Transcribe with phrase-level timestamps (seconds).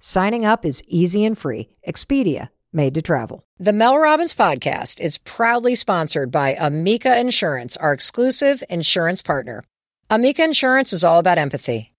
[0.00, 1.70] Signing up is easy and free.
[1.86, 3.44] Expedia, made to travel.
[3.58, 9.64] The Mel Robbins podcast is proudly sponsored by Amica Insurance, our exclusive insurance partner.
[10.08, 11.90] Amica Insurance is all about empathy.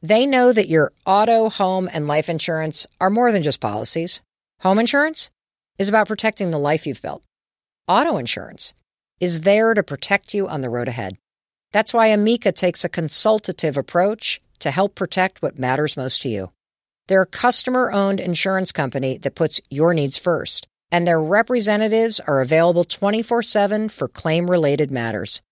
[0.00, 4.22] They know that your auto, home, and life insurance are more than just policies.
[4.60, 5.32] Home insurance
[5.76, 7.24] is about protecting the life you've built.
[7.88, 8.74] Auto insurance
[9.18, 11.18] is there to protect you on the road ahead.
[11.72, 16.52] That's why Amica takes a consultative approach to help protect what matters most to you.
[17.10, 22.40] They're a customer owned insurance company that puts your needs first, and their representatives are
[22.40, 25.42] available 24 7 for claim related matters.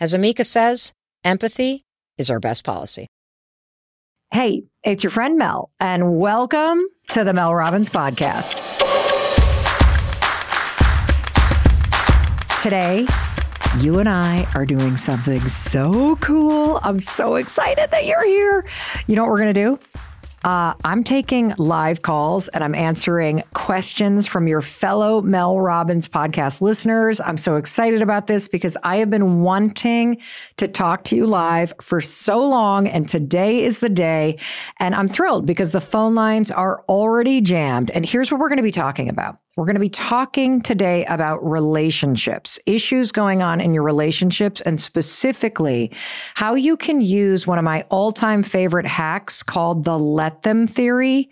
[0.00, 1.82] As Amica says, empathy
[2.16, 3.08] is our best policy.
[4.30, 8.56] Hey, it's your friend Mel, and welcome to the Mel Robbins Podcast.
[12.62, 13.06] Today,
[13.80, 16.80] you and I are doing something so cool.
[16.82, 18.64] I'm so excited that you're here.
[19.06, 19.78] You know what we're going to do?
[20.44, 26.60] Uh, I'm taking live calls and I'm answering questions from your fellow Mel Robbins podcast
[26.60, 27.20] listeners.
[27.20, 30.18] I'm so excited about this because I have been wanting
[30.56, 32.88] to talk to you live for so long.
[32.88, 34.38] And today is the day.
[34.78, 37.90] And I'm thrilled because the phone lines are already jammed.
[37.90, 39.38] And here's what we're going to be talking about.
[39.54, 44.80] We're going to be talking today about relationships, issues going on in your relationships, and
[44.80, 45.92] specifically
[46.34, 50.66] how you can use one of my all time favorite hacks called the let them
[50.66, 51.28] theory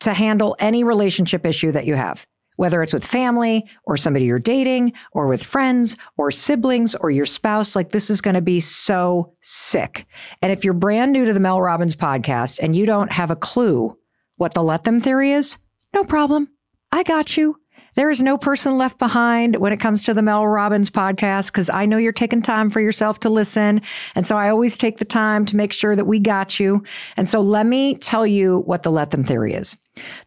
[0.00, 2.26] to handle any relationship issue that you have.
[2.56, 7.24] Whether it's with family or somebody you're dating or with friends or siblings or your
[7.24, 10.06] spouse, like this is going to be so sick.
[10.42, 13.36] And if you're brand new to the Mel Robbins podcast and you don't have a
[13.36, 13.96] clue
[14.38, 15.56] what the let them theory is,
[15.94, 16.48] no problem.
[16.92, 17.56] I got you.
[17.94, 21.68] There is no person left behind when it comes to the Mel Robbins podcast because
[21.68, 23.82] I know you're taking time for yourself to listen.
[24.14, 26.84] And so I always take the time to make sure that we got you.
[27.16, 29.76] And so let me tell you what the let them theory is.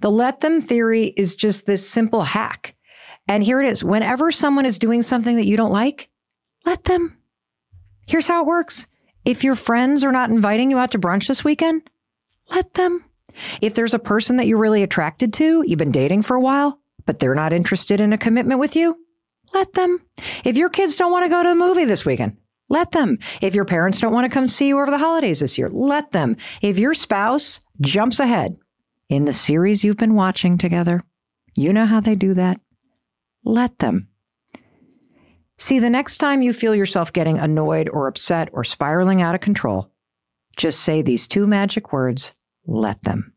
[0.01, 2.75] The let them theory is just this simple hack.
[3.27, 3.83] And here it is.
[3.83, 6.09] Whenever someone is doing something that you don't like,
[6.65, 7.17] let them.
[8.07, 8.87] Here's how it works.
[9.23, 11.89] If your friends are not inviting you out to brunch this weekend,
[12.49, 13.05] let them.
[13.61, 16.79] If there's a person that you're really attracted to, you've been dating for a while,
[17.05, 18.97] but they're not interested in a commitment with you,
[19.53, 19.99] let them.
[20.43, 22.37] If your kids don't want to go to the movie this weekend,
[22.69, 23.19] let them.
[23.41, 26.11] If your parents don't want to come see you over the holidays this year, let
[26.11, 26.37] them.
[26.61, 28.57] If your spouse jumps ahead
[29.09, 31.03] in the series you've been watching together,
[31.55, 32.59] you know how they do that.
[33.43, 34.07] Let them.
[35.57, 39.41] See, the next time you feel yourself getting annoyed or upset or spiraling out of
[39.41, 39.91] control,
[40.57, 42.33] just say these two magic words
[42.65, 43.33] let them.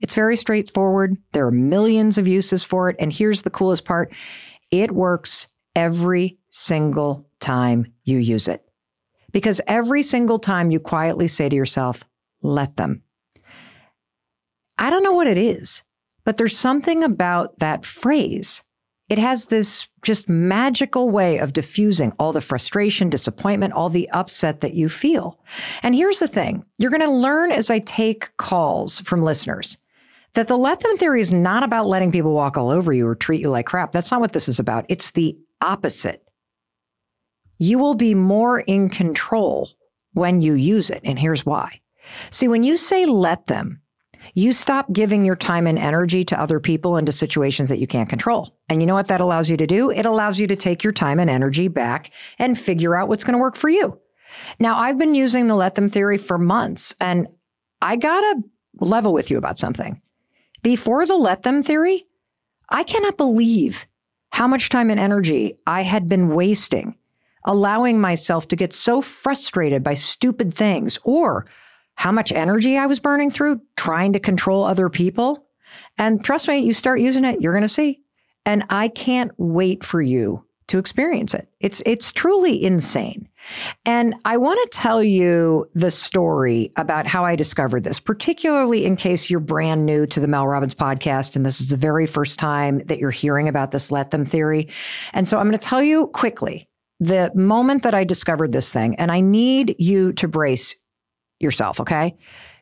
[0.00, 1.16] It's very straightforward.
[1.32, 2.96] There are millions of uses for it.
[2.98, 4.12] And here's the coolest part
[4.70, 8.62] it works every single time you use it.
[9.32, 12.04] Because every single time you quietly say to yourself,
[12.42, 13.02] let them.
[14.78, 15.82] I don't know what it is,
[16.24, 18.62] but there's something about that phrase.
[19.08, 24.60] It has this just magical way of diffusing all the frustration, disappointment, all the upset
[24.60, 25.38] that you feel.
[25.82, 29.78] And here's the thing you're going to learn as I take calls from listeners
[30.34, 33.14] that the let them theory is not about letting people walk all over you or
[33.14, 33.92] treat you like crap.
[33.92, 34.84] That's not what this is about.
[34.88, 36.22] It's the opposite.
[37.58, 39.70] You will be more in control
[40.12, 41.00] when you use it.
[41.02, 41.80] And here's why.
[42.30, 43.80] See, when you say let them,
[44.34, 48.08] you stop giving your time and energy to other people into situations that you can't
[48.08, 48.56] control.
[48.68, 49.90] And you know what that allows you to do?
[49.90, 53.34] It allows you to take your time and energy back and figure out what's going
[53.34, 53.98] to work for you.
[54.60, 57.28] Now, I've been using the let them theory for months and
[57.80, 58.42] I got to
[58.80, 60.00] level with you about something.
[60.62, 62.06] Before the let them theory,
[62.68, 63.86] I cannot believe
[64.30, 66.98] how much time and energy I had been wasting
[67.48, 71.46] allowing myself to get so frustrated by stupid things or
[71.98, 75.48] how much energy I was burning through trying to control other people.
[75.98, 77.98] And trust me, you start using it, you're going to see.
[78.46, 81.48] And I can't wait for you to experience it.
[81.58, 83.28] It's it's truly insane.
[83.84, 88.94] And I want to tell you the story about how I discovered this, particularly in
[88.94, 92.38] case you're brand new to the Mel Robbins podcast and this is the very first
[92.38, 94.68] time that you're hearing about this let them theory.
[95.12, 96.68] And so I'm going to tell you quickly
[97.00, 100.76] the moment that I discovered this thing and I need you to brace
[101.40, 102.16] yourself, okay?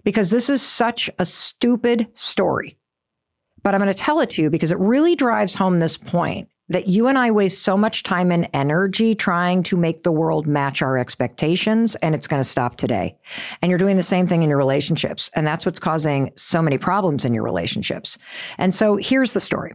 [0.05, 2.77] Because this is such a stupid story.
[3.67, 6.49] but I'm going to tell it to you because it really drives home this point
[6.69, 10.47] that you and I waste so much time and energy trying to make the world
[10.47, 13.17] match our expectations, and it's going to stop today.
[13.61, 15.33] And you're doing the same thing in your relationships.
[15.35, 18.19] And that's what's causing so many problems in your relationships.
[18.57, 19.75] And so here's the story.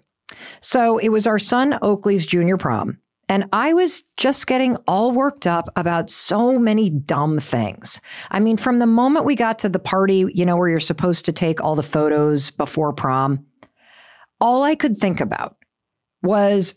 [0.61, 2.97] So it was our son Oakley's junior prom.
[3.31, 8.01] And I was just getting all worked up about so many dumb things.
[8.29, 11.23] I mean, from the moment we got to the party, you know, where you're supposed
[11.25, 13.45] to take all the photos before prom,
[14.41, 15.55] all I could think about
[16.21, 16.73] was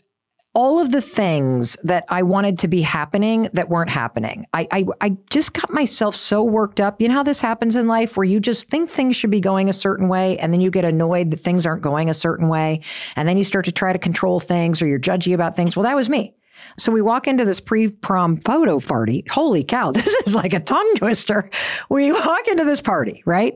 [0.53, 4.45] all of the things that I wanted to be happening that weren't happening.
[4.53, 7.01] I, I, I just got myself so worked up.
[7.01, 9.67] You know how this happens in life where you just think things should be going
[9.67, 12.79] a certain way and then you get annoyed that things aren't going a certain way.
[13.17, 15.75] And then you start to try to control things or you're judgy about things.
[15.75, 16.33] Well, that was me.
[16.77, 19.23] So we walk into this pre-prom photo party.
[19.29, 19.91] Holy cow.
[20.05, 21.49] This is like a tongue twister.
[21.89, 23.53] We walk into this party, right?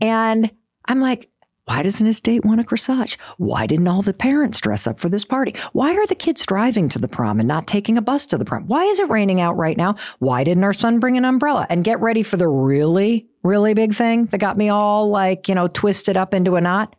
[0.00, 0.50] And
[0.86, 1.30] I'm like,
[1.66, 3.16] why doesn't his date want a corsage?
[3.38, 5.54] Why didn't all the parents dress up for this party?
[5.72, 8.44] Why are the kids driving to the prom and not taking a bus to the
[8.44, 8.66] prom?
[8.66, 9.96] Why is it raining out right now?
[10.18, 11.66] Why didn't our son bring an umbrella?
[11.70, 15.54] And get ready for the really, really big thing that got me all like, you
[15.54, 16.96] know, twisted up into a knot.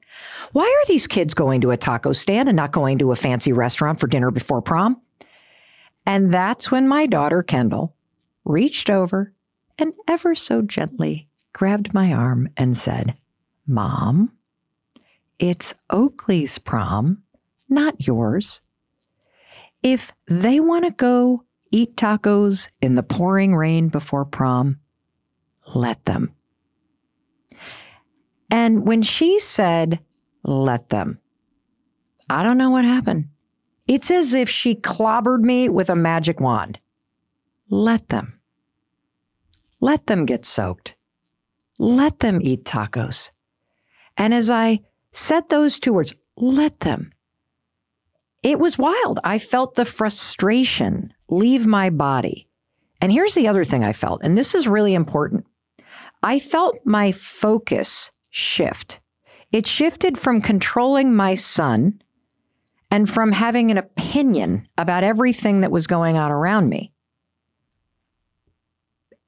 [0.52, 3.52] Why are these kids going to a taco stand and not going to a fancy
[3.52, 5.00] restaurant for dinner before prom?
[6.06, 7.96] And that's when my daughter, Kendall,
[8.44, 9.34] reached over
[9.80, 13.16] and ever so gently grabbed my arm and said,
[13.66, 14.32] Mom,
[15.40, 17.24] it's Oakley's prom,
[17.68, 18.62] not yours.
[19.82, 24.80] If they want to go eat tacos in the pouring rain before prom,
[25.74, 26.34] let them.
[28.50, 30.00] And when she said,
[30.44, 31.20] let them,
[32.30, 33.30] I don't know what happened.
[33.88, 36.80] It's as if she clobbered me with a magic wand.
[37.70, 38.40] Let them.
[39.80, 40.96] Let them get soaked.
[41.78, 43.32] Let them eat tacos.
[44.18, 44.80] And as I
[45.12, 47.12] said those two words, let them.
[48.42, 49.20] It was wild.
[49.24, 52.48] I felt the frustration leave my body.
[53.02, 55.46] And here's the other thing I felt, and this is really important.
[56.24, 59.00] I felt my focus shift.
[59.52, 62.02] It shifted from controlling my son
[62.92, 66.92] and from having an opinion about everything that was going on around me.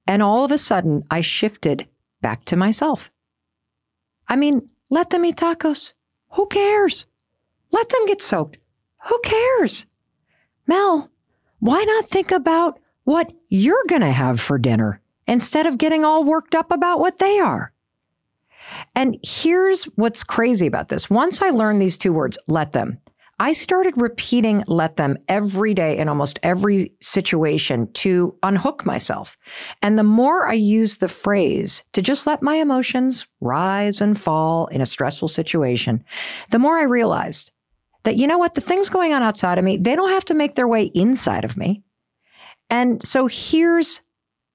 [0.07, 1.88] And all of a sudden, I shifted
[2.21, 3.12] back to myself.
[4.27, 5.94] I mean, let them eat tacos.
[6.31, 7.07] Who cares?
[7.71, 8.57] Let them get soaked.
[9.07, 9.86] Who cares?
[10.65, 11.09] Mel,
[11.59, 16.24] why not think about what you're going to have for dinner instead of getting all
[16.24, 17.71] worked up about what they are?
[18.95, 21.09] And here's what's crazy about this.
[21.09, 23.00] Once I learned these two words, let them,
[23.39, 29.37] I started repeating let them every day in almost every situation to unhook myself.
[29.81, 34.65] And the more I used the phrase to just let my emotions rise and fall
[34.67, 36.03] in a stressful situation,
[36.49, 37.51] the more I realized
[38.03, 40.33] that, you know what, the things going on outside of me, they don't have to
[40.33, 41.83] make their way inside of me.
[42.71, 44.01] And so here's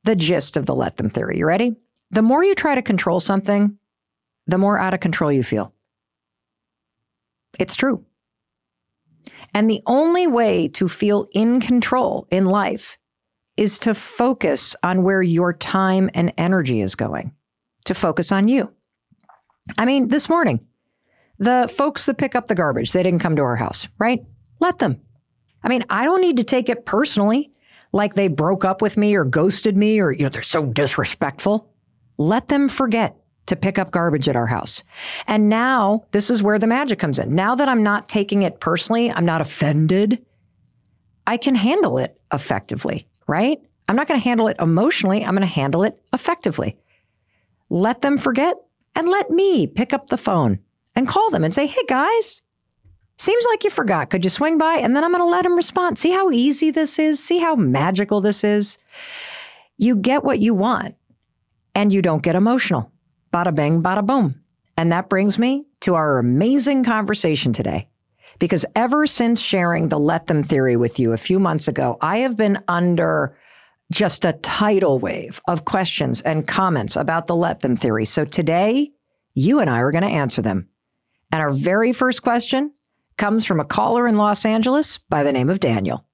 [0.05, 1.39] the gist of the let them theory.
[1.39, 1.77] You ready?
[2.11, 3.79] The more you try to control something,
[4.49, 5.73] the more out of control you feel.
[7.59, 8.05] It's true.
[9.55, 12.99] And the only way to feel in control in life
[13.57, 17.33] is to focus on where your time and energy is going,
[17.85, 18.73] to focus on you.
[19.77, 20.67] I mean, this morning,
[21.39, 24.21] the folks that pick up the garbage, they didn't come to our house, right?
[24.61, 25.01] Let them.
[25.63, 27.53] I mean, I don't need to take it personally,
[27.93, 31.73] like they broke up with me or ghosted me or, you know, they're so disrespectful.
[32.17, 34.85] Let them forget to pick up garbage at our house.
[35.27, 37.35] And now this is where the magic comes in.
[37.35, 40.25] Now that I'm not taking it personally, I'm not offended.
[41.27, 43.59] I can handle it effectively, right?
[43.89, 45.25] I'm not going to handle it emotionally.
[45.25, 46.77] I'm going to handle it effectively.
[47.69, 48.57] Let them forget
[48.95, 50.61] and let me pick up the phone
[50.95, 52.43] and call them and say, Hey guys,
[53.19, 54.11] seems like you forgot.
[54.11, 54.75] Could you swing by?
[54.75, 55.99] And then I'm going to let them respond.
[55.99, 57.23] See how easy this is?
[57.23, 58.79] See how magical this is?
[59.79, 60.95] You get what you want
[61.75, 62.92] and you don't get emotional.
[63.33, 64.43] Bada bing, bada boom.
[64.77, 67.89] And that brings me to our amazing conversation today.
[68.39, 72.19] Because ever since sharing the let them theory with you a few months ago, I
[72.19, 73.39] have been under
[73.91, 78.05] just a tidal wave of questions and comments about the let them theory.
[78.05, 78.91] So today,
[79.35, 80.69] you and I are going to answer them.
[81.31, 82.73] And our very first question
[83.17, 86.05] comes from a caller in Los Angeles by the name of Daniel.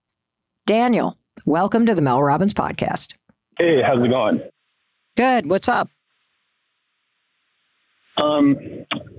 [0.66, 3.14] Daniel, welcome to the Mel Robbins podcast.
[3.58, 4.40] Hey, how's it going?
[5.16, 5.46] Good.
[5.46, 5.88] What's up?
[8.22, 8.56] Um,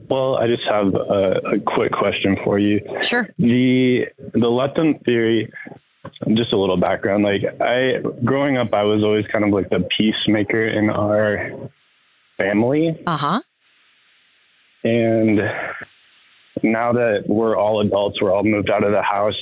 [0.10, 2.82] well, I just have a, a, quick question for you.
[3.02, 3.30] Sure.
[3.38, 5.52] The the them theory.
[6.34, 7.24] Just a little background.
[7.24, 11.70] Like I, growing up, I was always kind of like the peacemaker in our
[12.38, 12.98] family.
[13.06, 13.42] Uh huh.
[14.84, 15.40] And
[16.64, 19.36] now that we're all adults, we're all moved out of the house,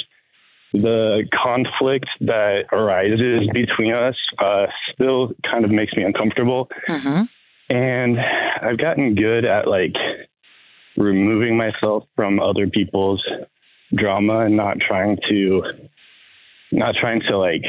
[0.73, 6.69] the conflict that arises between us uh, still kind of makes me uncomfortable.
[6.89, 7.23] Mm-hmm.
[7.69, 8.17] And
[8.61, 9.93] I've gotten good at like
[10.95, 13.23] removing myself from other people's
[13.95, 15.63] drama and not trying to
[16.71, 17.61] not trying to like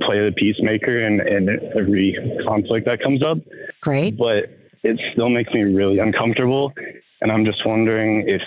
[0.00, 1.48] play the peacemaker in, in
[1.78, 3.38] every conflict that comes up.
[3.80, 4.16] Great.
[4.16, 4.50] But
[4.82, 6.72] it still makes me really uncomfortable.
[7.20, 8.42] And I'm just wondering if,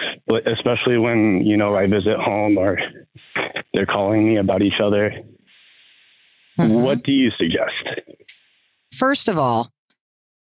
[0.46, 2.78] especially when, you know, I visit home or
[3.74, 5.14] they're calling me about each other,
[6.60, 6.74] mm-hmm.
[6.74, 8.02] what do you suggest?
[8.94, 9.72] First of all,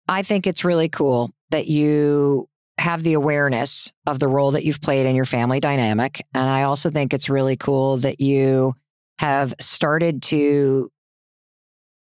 [0.09, 4.81] I think it's really cool that you have the awareness of the role that you've
[4.81, 6.25] played in your family dynamic.
[6.35, 8.75] And I also think it's really cool that you
[9.19, 10.91] have started to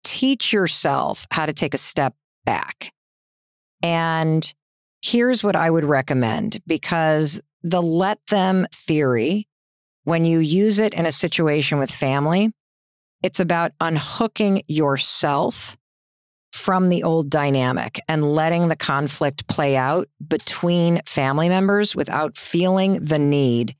[0.04, 2.92] teach yourself how to take a step back.
[3.82, 4.52] And
[5.02, 9.48] here's what I would recommend because the let them theory,
[10.06, 12.52] when you use it in a situation with family,
[13.22, 15.78] it's about unhooking yourself
[16.64, 23.04] from the old dynamic and letting the conflict play out between family members without feeling
[23.04, 23.76] the need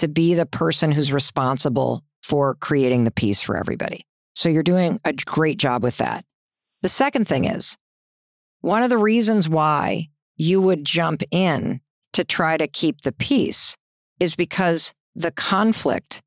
[0.00, 4.04] to be the person who's responsible for creating the peace for everybody.
[4.34, 6.24] So you're doing a great job with that.
[6.82, 7.78] The second thing is
[8.62, 11.80] one of the reasons why you would jump in
[12.14, 13.76] to try to keep the peace
[14.18, 16.20] is because the conflict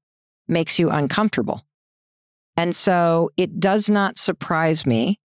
[0.47, 1.63] makes you uncomfortable.
[2.55, 5.19] And so it does not surprise me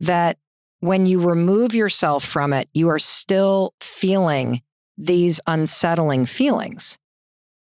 [0.00, 0.38] that
[0.80, 4.62] when you remove yourself from it, you are still feeling
[4.96, 6.98] these unsettling feelings.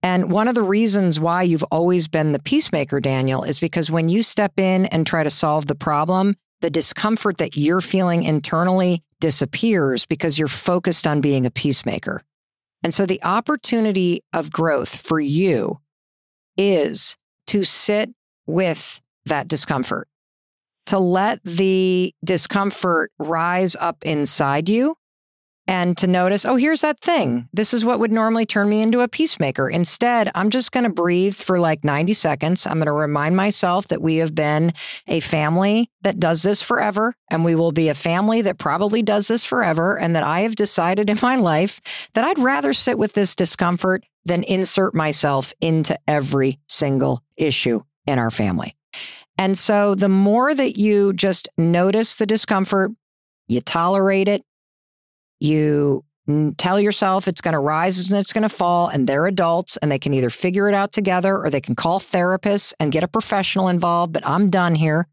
[0.02, 4.08] And one of the reasons why you've always been the peacemaker, Daniel, is because when
[4.08, 9.02] you step in and try to solve the problem, the discomfort that you're feeling internally
[9.20, 12.22] disappears because you're focused on being a peacemaker.
[12.82, 15.80] And so the opportunity of growth for you
[16.58, 18.10] is to sit
[18.46, 20.06] with that discomfort
[20.86, 24.96] to let the discomfort rise up inside you
[25.66, 27.28] and to notice, oh, here's that thing.
[27.28, 27.46] Mm-hmm.
[27.52, 29.68] This is what would normally turn me into a peacemaker.
[29.68, 32.66] Instead, I'm just going to breathe for like 90 seconds.
[32.66, 34.72] I'm going to remind myself that we have been
[35.06, 39.28] a family that does this forever, and we will be a family that probably does
[39.28, 39.98] this forever.
[39.98, 41.80] And that I have decided in my life
[42.12, 48.18] that I'd rather sit with this discomfort than insert myself into every single issue in
[48.18, 48.76] our family.
[49.36, 52.92] And so the more that you just notice the discomfort,
[53.48, 54.42] you tolerate it,
[55.40, 56.04] you
[56.56, 59.92] tell yourself it's going to rise and it's going to fall, and they're adults and
[59.92, 63.08] they can either figure it out together or they can call therapists and get a
[63.08, 65.06] professional involved, but I'm done here.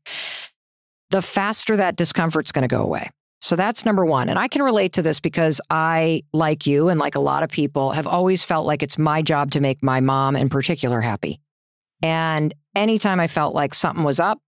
[1.10, 3.10] The faster that discomfort's going to go away.
[3.42, 4.30] So that's number one.
[4.30, 7.50] And I can relate to this because I, like you and like a lot of
[7.50, 11.40] people, have always felt like it's my job to make my mom in particular happy.
[12.02, 14.40] And anytime I felt like something was up,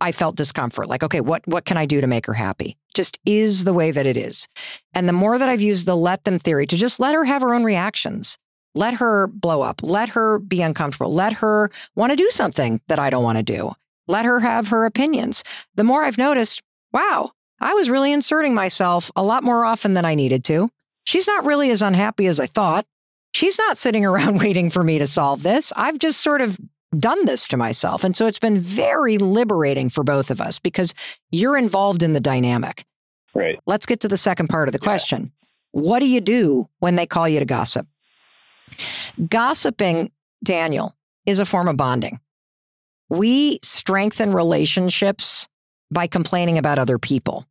[0.00, 0.88] I felt discomfort.
[0.88, 2.78] Like, okay, what, what can I do to make her happy?
[2.94, 4.48] Just is the way that it is.
[4.94, 7.42] And the more that I've used the let them theory to just let her have
[7.42, 8.38] her own reactions,
[8.74, 12.98] let her blow up, let her be uncomfortable, let her want to do something that
[12.98, 13.72] I don't want to do,
[14.08, 15.44] let her have her opinions.
[15.74, 20.06] The more I've noticed, wow, I was really inserting myself a lot more often than
[20.06, 20.70] I needed to.
[21.04, 22.86] She's not really as unhappy as I thought.
[23.32, 25.72] She's not sitting around waiting for me to solve this.
[25.76, 26.58] I've just sort of
[26.98, 28.02] done this to myself.
[28.04, 30.92] And so it's been very liberating for both of us because
[31.30, 32.84] you're involved in the dynamic.
[33.34, 33.58] Right.
[33.66, 35.32] Let's get to the second part of the question.
[35.70, 37.86] What do you do when they call you to gossip?
[39.28, 40.10] Gossiping,
[40.42, 40.96] Daniel,
[41.26, 42.18] is a form of bonding.
[43.08, 45.48] We strengthen relationships
[45.92, 47.46] by complaining about other people.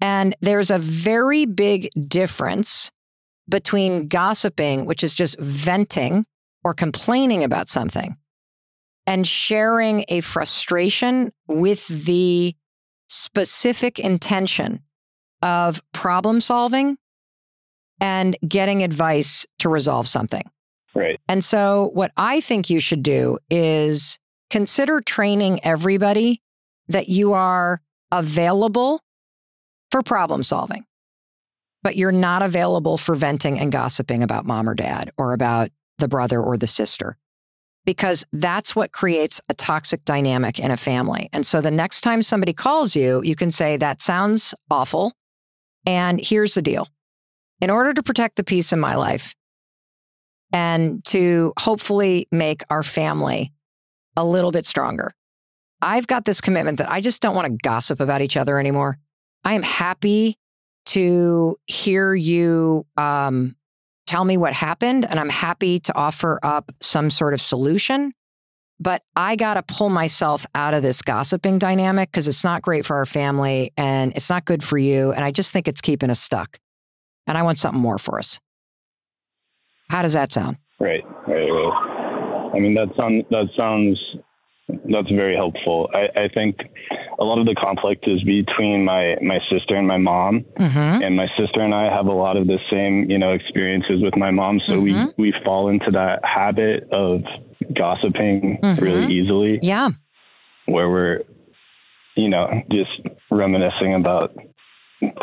[0.00, 2.90] And there's a very big difference
[3.48, 6.26] between gossiping, which is just venting
[6.64, 8.16] or complaining about something,
[9.06, 12.54] and sharing a frustration with the
[13.08, 14.82] specific intention
[15.42, 16.96] of problem solving
[18.00, 20.42] and getting advice to resolve something.
[20.94, 21.20] Right.
[21.28, 24.18] And so, what I think you should do is
[24.50, 26.40] consider training everybody
[26.88, 29.02] that you are available
[29.90, 30.85] for problem solving,
[31.82, 36.08] but you're not available for venting and gossiping about mom or dad or about the
[36.08, 37.16] brother or the sister
[37.86, 41.30] because that's what creates a toxic dynamic in a family.
[41.32, 45.12] And so the next time somebody calls you, you can say, That sounds awful.
[45.86, 46.88] And here's the deal
[47.60, 49.34] in order to protect the peace in my life
[50.52, 53.52] and to hopefully make our family
[54.16, 55.14] a little bit stronger,
[55.80, 58.98] I've got this commitment that I just don't want to gossip about each other anymore.
[59.44, 60.38] I am happy
[60.86, 63.56] to hear you um,
[64.06, 68.12] tell me what happened, and I'm happy to offer up some sort of solution.
[68.78, 72.84] But I got to pull myself out of this gossiping dynamic because it's not great
[72.84, 75.12] for our family and it's not good for you.
[75.12, 76.58] And I just think it's keeping us stuck.
[77.26, 78.38] And I want something more for us.
[79.88, 80.58] How does that sound?
[80.78, 82.52] Right, right, right.
[82.54, 83.98] I mean, that sounds that sounds
[84.68, 85.88] that's very helpful.
[85.94, 86.56] I, I think
[87.18, 91.02] a lot of the conflict is between my my sister and my mom, mm-hmm.
[91.02, 94.16] and my sister and I have a lot of the same you know experiences with
[94.16, 94.60] my mom.
[94.66, 95.10] So mm-hmm.
[95.18, 97.22] we we fall into that habit of
[97.74, 98.82] gossiping mm-hmm.
[98.82, 99.58] really easily.
[99.62, 99.90] Yeah,
[100.66, 101.20] where we're
[102.16, 102.90] you know just
[103.30, 104.34] reminiscing about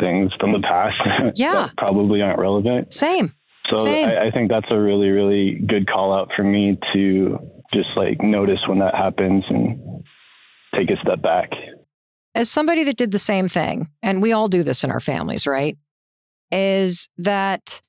[0.00, 0.96] things from the past
[1.36, 1.52] yeah.
[1.52, 2.92] that probably aren't relevant.
[2.92, 3.34] Same.
[3.74, 7.38] So I, I, think that's a really, really good call out for me to
[7.74, 10.04] just like notice when that happens and
[10.74, 11.50] take a step back.
[12.34, 15.46] As somebody that did the same thing, and we all do this in our families,
[15.46, 15.76] right?
[16.50, 17.82] Is that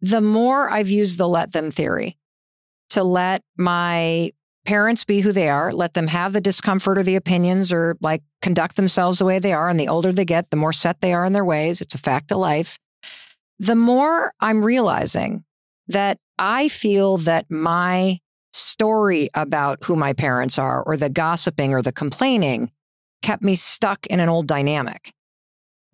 [0.00, 2.16] the more I've used the let them theory
[2.90, 4.32] to let my
[4.64, 8.22] parents be who they are, let them have the discomfort or the opinions or like
[8.42, 9.68] conduct themselves the way they are.
[9.68, 11.80] And the older they get, the more set they are in their ways.
[11.80, 12.78] It's a fact of life.
[13.58, 15.44] The more I'm realizing
[15.88, 18.20] that I feel that my
[18.58, 22.70] story about who my parents are or the gossiping or the complaining
[23.22, 25.12] kept me stuck in an old dynamic.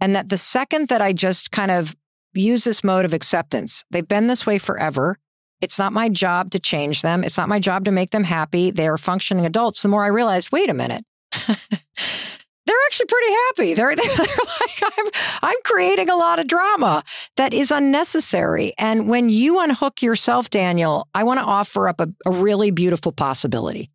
[0.00, 1.96] And that the second that I just kind of
[2.34, 5.16] use this mode of acceptance, they've been this way forever.
[5.60, 7.24] It's not my job to change them.
[7.24, 8.70] It's not my job to make them happy.
[8.70, 9.82] They are functioning adults.
[9.82, 11.04] The more I realized, wait a minute.
[12.66, 13.74] they're actually pretty happy.
[13.74, 15.06] They're, they're, like, I'm,
[15.42, 17.04] I'm creating a lot of drama
[17.36, 18.72] that is unnecessary.
[18.78, 23.12] And when you unhook yourself, Daniel, I want to offer up a, a really beautiful
[23.12, 23.90] possibility.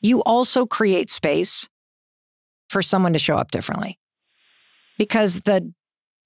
[0.00, 1.68] You also create space
[2.68, 3.98] for someone to show up differently
[4.98, 5.72] because the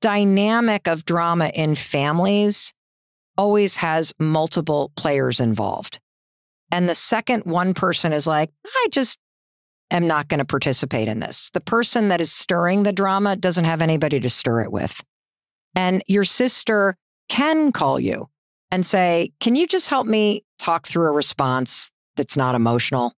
[0.00, 2.74] dynamic of drama in families
[3.36, 6.00] always has multiple players involved.
[6.72, 9.18] And the second one person is like, I just
[9.90, 11.50] am not going to participate in this.
[11.50, 15.02] The person that is stirring the drama doesn't have anybody to stir it with.
[15.74, 16.96] And your sister
[17.28, 18.28] can call you
[18.70, 23.12] and say, Can you just help me talk through a response that's not emotional?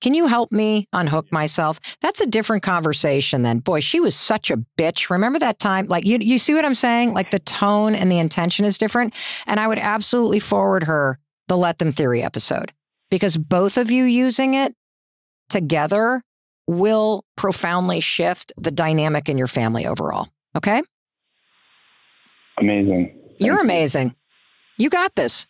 [0.00, 1.78] Can you help me unhook myself?
[2.00, 5.10] That's a different conversation than, boy, she was such a bitch.
[5.10, 5.88] Remember that time?
[5.88, 7.12] Like, you, you see what I'm saying?
[7.12, 9.12] Like, the tone and the intention is different.
[9.46, 11.18] And I would absolutely forward her
[11.48, 12.72] the Let Them Theory episode
[13.10, 14.74] because both of you using it
[15.50, 16.22] together
[16.66, 20.28] will profoundly shift the dynamic in your family overall.
[20.56, 20.82] Okay?
[22.58, 23.12] Amazing.
[23.28, 24.14] Thank You're amazing.
[24.78, 25.46] You got this.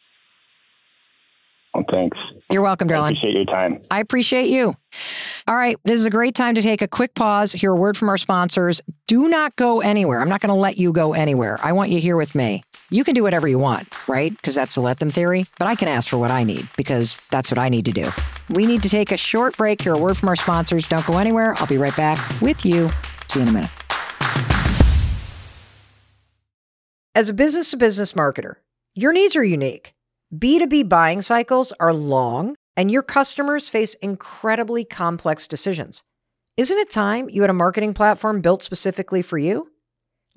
[1.74, 2.18] Well, thanks.
[2.50, 3.14] You're welcome, darling.
[3.14, 3.82] I appreciate your time.
[3.92, 4.74] I appreciate you.
[5.46, 5.76] All right.
[5.84, 8.18] This is a great time to take a quick pause, hear a word from our
[8.18, 8.80] sponsors.
[9.06, 10.20] Do not go anywhere.
[10.20, 11.58] I'm not going to let you go anywhere.
[11.62, 12.64] I want you here with me.
[12.90, 14.32] You can do whatever you want, right?
[14.32, 15.44] Because that's the let them theory.
[15.60, 18.04] But I can ask for what I need because that's what I need to do.
[18.48, 20.88] We need to take a short break, hear a word from our sponsors.
[20.88, 21.54] Don't go anywhere.
[21.58, 22.90] I'll be right back with you.
[23.28, 23.70] See you in a minute.
[27.14, 28.54] As a business to business marketer,
[28.94, 29.94] your needs are unique.
[30.32, 36.04] B2B buying cycles are long, and your customers face incredibly complex decisions.
[36.56, 39.72] Isn't it time you had a marketing platform built specifically for you?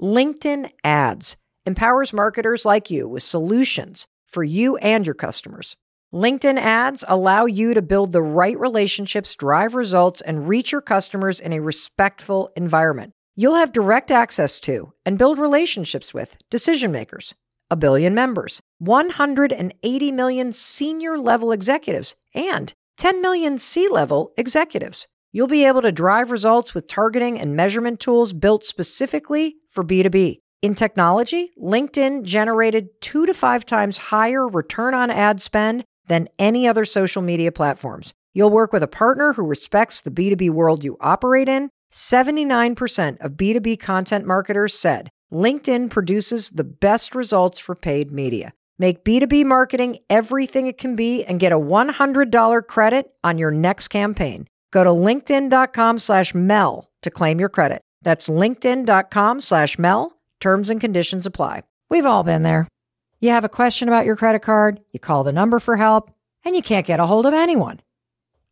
[0.01, 5.75] LinkedIn Ads empowers marketers like you with solutions for you and your customers.
[6.13, 11.39] LinkedIn ads allow you to build the right relationships, drive results, and reach your customers
[11.39, 13.13] in a respectful environment.
[13.35, 17.33] You'll have direct access to and build relationships with decision makers,
[17.71, 25.07] a billion members, 180 million senior level executives, and 10 million C level executives.
[25.31, 30.39] You'll be able to drive results with targeting and measurement tools built specifically for B2B.
[30.61, 36.67] In technology, LinkedIn generated two to five times higher return on ad spend than any
[36.67, 38.13] other social media platforms.
[38.33, 41.69] You'll work with a partner who respects the B2B world you operate in.
[41.91, 48.53] 79% of B2B content marketers said LinkedIn produces the best results for paid media.
[48.83, 53.87] Make B2B marketing everything it can be and get a $100 credit on your next
[53.87, 54.45] campaign.
[54.71, 57.79] Go to linkedin.com slash Mel to claim your credit.
[58.01, 60.11] That's linkedin.com slash Mel.
[60.41, 61.63] Terms and conditions apply.
[61.89, 62.67] We've all been there.
[63.21, 66.11] You have a question about your credit card, you call the number for help,
[66.43, 67.79] and you can't get a hold of anyone.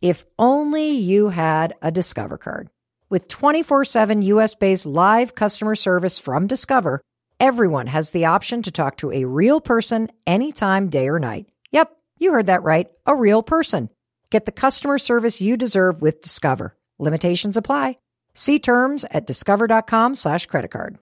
[0.02, 2.70] If only you had a Discover card.
[3.10, 7.02] With 24 7 US based live customer service from Discover,
[7.42, 11.48] everyone has the option to talk to a real person anytime, day or night.
[11.72, 12.88] Yep, you heard that right.
[13.08, 13.90] A real person.
[14.30, 16.78] Get the customer service you deserve with Discover.
[17.00, 17.96] Limitations apply.
[18.36, 21.00] See terms at discover.com slash credit card.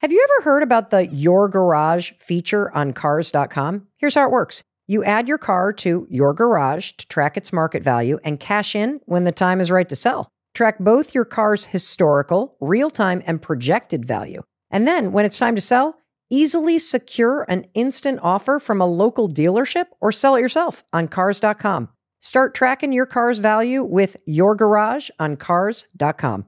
[0.00, 3.86] Have you ever heard about the Your Garage feature on cars.com?
[3.98, 4.64] Here's how it works.
[4.88, 9.00] You add your car to your garage to track its market value and cash in
[9.04, 10.30] when the time is right to sell.
[10.54, 14.42] Track both your car's historical, real time, and projected value.
[14.70, 15.96] And then when it's time to sell,
[16.30, 21.88] easily secure an instant offer from a local dealership or sell it yourself on cars.com.
[22.20, 26.46] Start tracking your car's value with your garage on cars.com.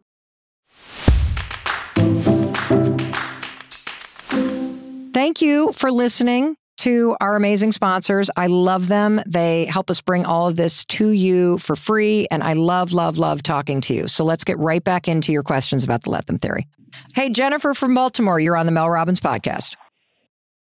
[5.12, 8.30] Thank you for listening to our amazing sponsors.
[8.36, 9.20] I love them.
[9.26, 12.26] They help us bring all of this to you for free.
[12.30, 14.08] And I love, love, love talking to you.
[14.08, 16.66] So let's get right back into your questions about the Let Them theory.
[17.14, 19.76] Hey, Jennifer from Baltimore, you're on the Mel Robbins podcast.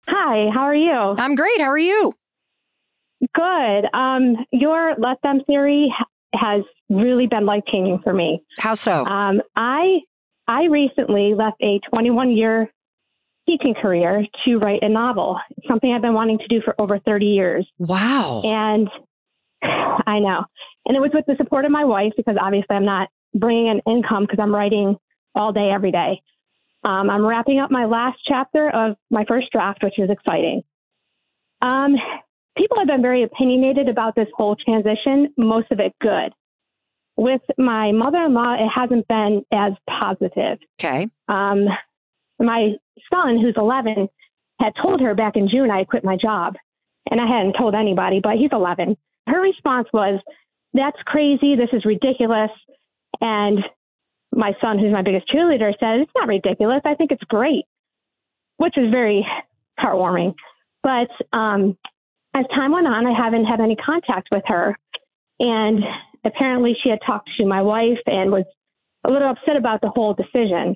[0.08, 1.16] Hi, how are you?
[1.18, 1.60] I'm great.
[1.60, 2.14] How are you?
[3.34, 3.86] Good.
[3.94, 5.94] Um, your Let Them theory
[6.34, 8.42] has really been life changing for me.
[8.60, 9.06] How so?
[9.06, 10.00] Um, I
[10.48, 12.72] I recently left a 21 year
[13.52, 17.26] teaching career to write a novel, something I've been wanting to do for over 30
[17.26, 17.68] years.
[17.78, 18.42] Wow.
[18.44, 18.90] And
[19.64, 20.46] I know.
[20.86, 23.82] And it was with the support of my wife because obviously I'm not bringing in
[23.92, 24.98] income because I'm writing
[25.36, 26.22] all day, every day.
[26.84, 30.64] Um, I'm wrapping up my last chapter of my first draft, which is exciting.
[31.62, 31.96] Um,
[32.58, 36.34] people have been very opinionated about this whole transition, most of it good.
[37.18, 40.58] With my mother in law, it hasn't been as positive.
[40.80, 41.08] Okay.
[41.28, 41.68] Um,
[42.40, 42.74] my
[43.12, 44.08] son, who's 11,
[44.60, 46.56] had told her back in June I quit my job.
[47.10, 48.96] And I hadn't told anybody, but he's 11.
[49.28, 50.22] Her response was,
[50.74, 51.56] That's crazy.
[51.56, 52.52] This is ridiculous.
[53.20, 53.60] And
[54.34, 56.82] my son, who's my biggest cheerleader, said, It's not ridiculous.
[56.86, 57.66] I think it's great,
[58.58, 59.26] which is very
[59.80, 60.36] heartwarming.
[60.84, 61.78] But um,
[62.34, 64.78] as time went on, I haven't had any contact with her.
[65.40, 65.84] And
[66.24, 68.46] apparently, she had talked to my wife and was
[69.04, 70.76] a little upset about the whole decision.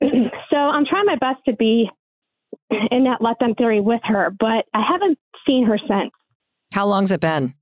[0.50, 1.88] so I'm trying my best to be
[2.90, 6.12] in that let them theory with her, but I haven't seen her since.
[6.72, 7.54] How long's it been?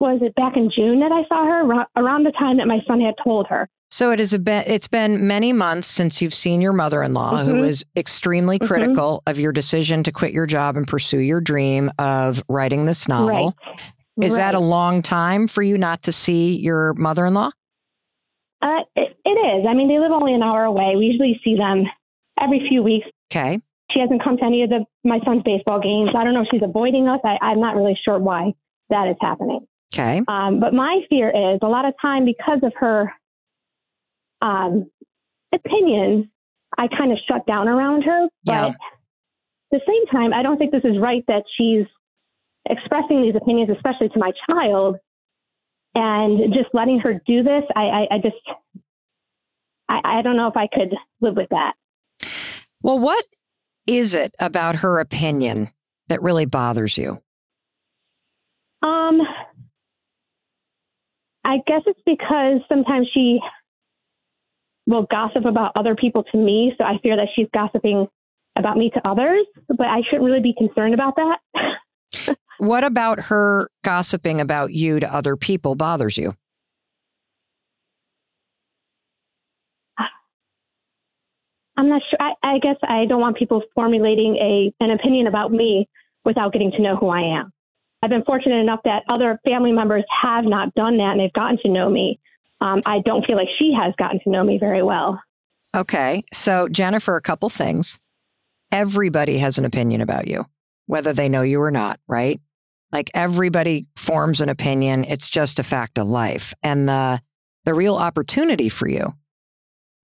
[0.00, 3.00] Was it back in June that I saw her around the time that my son
[3.00, 3.68] had told her?
[3.90, 7.48] So it is a bit, it's been many months since you've seen your mother-in-law mm-hmm.
[7.48, 8.66] who was extremely mm-hmm.
[8.66, 9.30] critical mm-hmm.
[9.30, 13.56] of your decision to quit your job and pursue your dream of writing this novel.
[13.66, 13.80] Right.
[14.26, 14.38] Is right.
[14.38, 17.50] that a long time for you not to see your mother-in-law?
[18.60, 19.66] Uh, it, it is.
[19.68, 20.94] I mean, they live only an hour away.
[20.96, 21.84] We usually see them
[22.40, 23.06] every few weeks.
[23.32, 23.60] Okay.
[23.90, 26.10] She hasn't come to any of the my son's baseball games.
[26.16, 27.20] I don't know if she's avoiding us.
[27.24, 28.52] I, I'm not really sure why
[28.90, 29.66] that is happening.
[29.94, 30.20] Okay.
[30.28, 33.12] Um, but my fear is a lot of time because of her
[34.42, 34.90] um,
[35.54, 36.26] opinions,
[36.76, 38.28] I kind of shut down around her.
[38.44, 38.66] But yeah.
[38.68, 38.74] at
[39.70, 41.86] the same time, I don't think this is right that she's
[42.68, 44.96] expressing these opinions, especially to my child,
[45.94, 47.64] and just letting her do this.
[47.74, 48.36] I, I, I just,
[49.88, 51.74] I, I don't know if I could live with that.
[52.82, 53.24] Well, what
[53.86, 55.70] is it about her opinion
[56.08, 57.20] that really bothers you?
[58.82, 59.20] Um,
[61.44, 63.40] I guess it's because sometimes she
[64.86, 66.72] will gossip about other people to me.
[66.78, 68.06] So I fear that she's gossiping
[68.56, 71.38] about me to others, but I shouldn't really be concerned about that.
[72.58, 76.34] what about her gossiping about you to other people bothers you?
[81.76, 82.18] I'm not sure.
[82.20, 85.88] I, I guess I don't want people formulating a an opinion about me
[86.24, 87.52] without getting to know who I am.
[88.02, 91.58] I've been fortunate enough that other family members have not done that and they've gotten
[91.62, 92.18] to know me
[92.60, 95.20] um, I don't feel like she has gotten to know me very well.
[95.76, 96.24] Okay.
[96.32, 97.98] So, Jennifer, a couple things.
[98.72, 100.44] Everybody has an opinion about you,
[100.88, 102.40] whether they know you or not, right?
[102.90, 105.04] Like everybody forms an opinion.
[105.04, 106.54] It's just a fact of life.
[106.62, 107.20] And the,
[107.66, 109.14] the real opportunity for you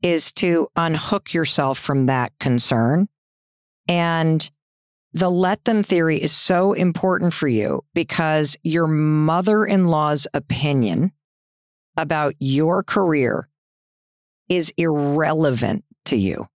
[0.03, 3.09] is to unhook yourself from that concern.
[3.89, 4.49] And
[5.15, 11.13] the let them theory is so important for you because your mother in law's opinion
[11.97, 13.49] about your career
[14.51, 16.47] is irrelevant to you.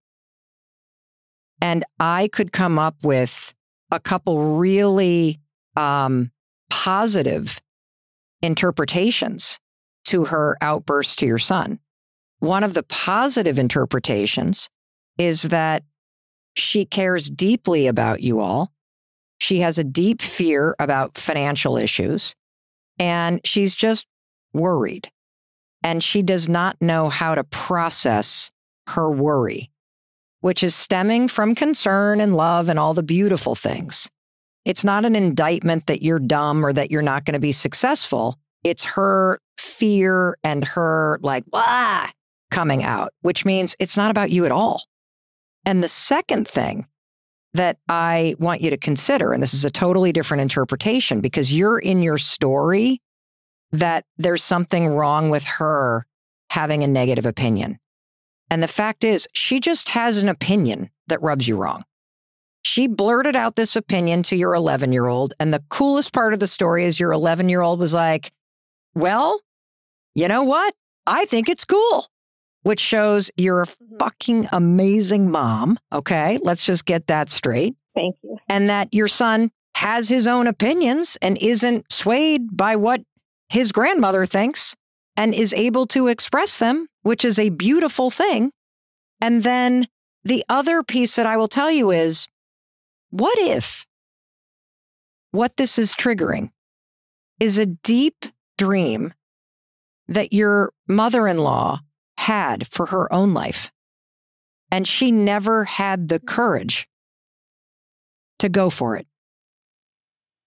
[1.62, 3.56] And I could come up with
[3.92, 5.40] a couple really
[5.76, 6.32] um,
[6.70, 7.62] positive
[8.42, 9.60] interpretations
[10.06, 11.80] to her outburst to your son.
[12.40, 14.70] One of the positive interpretations
[15.18, 15.84] is that
[16.56, 18.72] she cares deeply about you all.
[19.40, 22.36] She has a deep fear about financial issues,
[22.98, 24.06] and she's just
[24.54, 25.10] worried
[25.84, 28.52] and she does not know how to process
[28.88, 29.72] her worry,
[30.42, 34.10] which is stemming from concern and love and all the beautiful things.
[34.66, 38.38] It's not an indictment that you're dumb or that you're not going to be successful.
[38.64, 42.12] It's her fear and her like, ah,
[42.52, 44.84] coming out, which means it's not about you at all.
[45.66, 46.88] And the second thing
[47.54, 51.80] that I want you to consider, and this is a totally different interpretation because you're
[51.80, 53.02] in your story
[53.72, 56.06] that there's something wrong with her
[56.50, 57.80] having a negative opinion.
[58.50, 61.84] And the fact is, she just has an opinion that rubs you wrong.
[62.62, 65.34] She blurted out this opinion to your 11 year old.
[65.40, 68.32] And the coolest part of the story is your 11 year old was like,
[68.96, 69.40] Well,
[70.16, 70.74] you know what?
[71.08, 72.06] I think it's cool,
[72.64, 73.98] which shows you're a Mm-hmm.
[74.00, 75.78] fucking amazing mom.
[75.92, 76.38] Okay.
[76.42, 77.76] Let's just get that straight.
[77.96, 78.38] Thank you.
[78.48, 83.02] And that your son has his own opinions and isn't swayed by what
[83.50, 84.76] his grandmother thinks
[85.20, 88.54] and is able to express them, which is a beautiful thing.
[89.20, 89.86] And then
[90.24, 92.26] the other piece that I will tell you is
[93.10, 93.86] what if
[95.32, 96.52] what this is triggering
[97.38, 98.28] is a deep
[98.58, 99.14] dream
[100.08, 101.82] that your mother in law
[102.18, 103.72] had for her own life?
[104.72, 106.88] And she never had the courage
[108.38, 109.06] to go for it.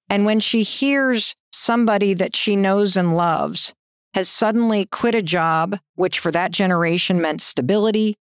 [0.08, 3.74] And when she hears somebody that she knows and loves
[4.14, 8.14] has suddenly quit a job, which for that generation meant stability,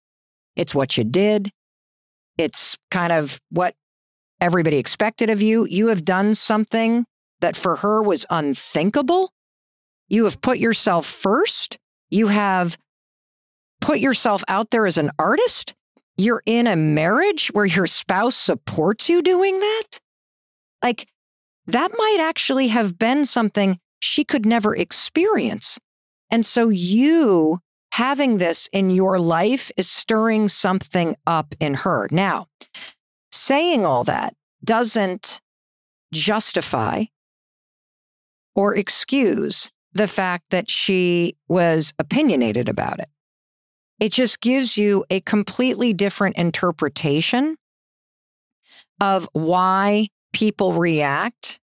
[0.56, 1.52] it's what you did,
[2.38, 3.76] it's kind of what
[4.40, 5.66] everybody expected of you.
[5.66, 7.06] You have done something
[7.42, 9.32] that for her was unthinkable.
[10.08, 11.78] You have put yourself first.
[12.10, 12.78] You have
[13.80, 15.74] put yourself out there as an artist.
[16.18, 20.00] You're in a marriage where your spouse supports you doing that.
[20.84, 21.08] Like,
[21.68, 25.80] that might actually have been something she could never experience.
[26.30, 27.60] And so, you
[27.94, 32.08] having this in your life is stirring something up in her.
[32.12, 32.48] Now,
[33.32, 34.34] saying all that
[34.64, 35.42] doesn't
[36.14, 37.06] justify
[38.56, 43.10] or excuse the fact that she was opinionated about it.
[44.00, 47.56] It just gives you a completely different interpretation
[49.00, 51.60] of why people react,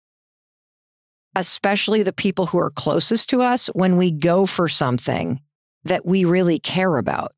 [1.39, 5.39] especially the people who are closest to us, when we go for something
[5.83, 7.33] that we really care about.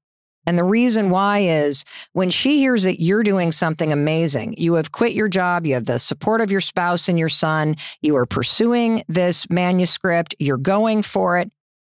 [0.45, 4.91] And the reason why is when she hears that you're doing something amazing, you have
[4.91, 8.25] quit your job, you have the support of your spouse and your son, you are
[8.25, 11.51] pursuing this manuscript, you're going for it.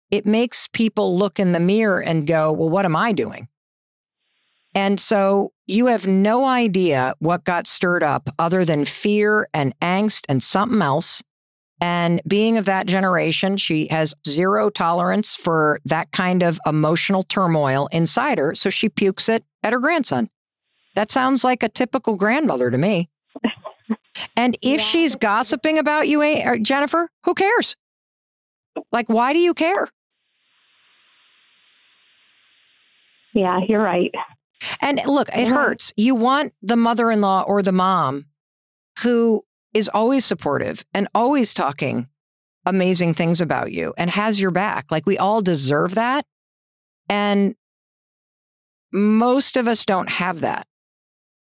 [0.09, 3.47] It makes people look in the mirror and go, Well, what am I doing?
[4.73, 10.25] And so you have no idea what got stirred up other than fear and angst
[10.27, 11.21] and something else.
[11.81, 17.89] And being of that generation, she has zero tolerance for that kind of emotional turmoil
[17.91, 18.53] inside her.
[18.53, 20.29] So she pukes it at her grandson.
[20.93, 23.09] That sounds like a typical grandmother to me.
[24.35, 24.85] And if Yeah.
[24.85, 27.75] she's gossiping about you, eh, Jennifer, who cares?
[28.91, 29.87] Like, why do you care?
[33.33, 34.11] Yeah, you're right.
[34.81, 35.53] And look, it Yeah.
[35.53, 35.93] hurts.
[35.95, 38.25] You want the mother in law or the mom
[39.01, 42.07] who is always supportive and always talking
[42.65, 44.91] amazing things about you and has your back.
[44.91, 46.25] Like we all deserve that.
[47.09, 47.55] And
[48.91, 50.67] most of us don't have that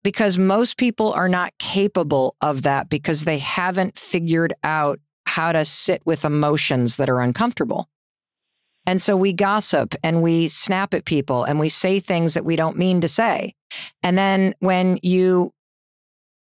[0.04, 5.66] because most people are not capable of that because they haven't figured out how to
[5.66, 7.90] sit with emotions that are uncomfortable.
[8.86, 12.56] And so we gossip and we snap at people and we say things that we
[12.56, 13.56] don't mean to say.
[14.04, 15.52] And then when you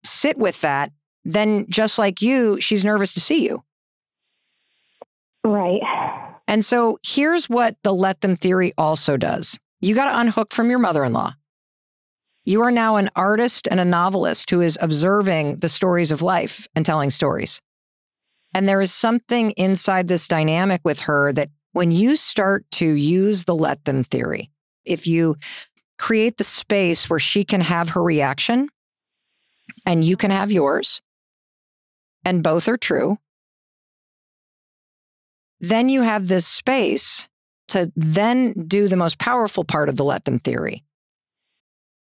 [0.05, 0.93] sit with that,
[1.29, 3.63] then just like you, she's nervous to see you.
[5.45, 5.81] Right.
[6.47, 10.71] And so here's what the let them theory also does you got to unhook from
[10.71, 11.35] your mother in law.
[12.45, 16.67] You are now an artist and a novelist who is observing the stories of life
[16.75, 17.61] and telling stories.
[18.55, 23.45] And there is something inside this dynamic with her that when you start to use
[23.45, 24.51] the let them theory,
[24.85, 25.37] if you
[25.99, 28.69] create the space where she can have her reaction
[29.85, 31.03] and you can have yours,
[32.25, 33.19] and both are true,
[35.61, 37.29] then you have this space
[37.69, 40.85] to then do the most powerful part of the let them theory.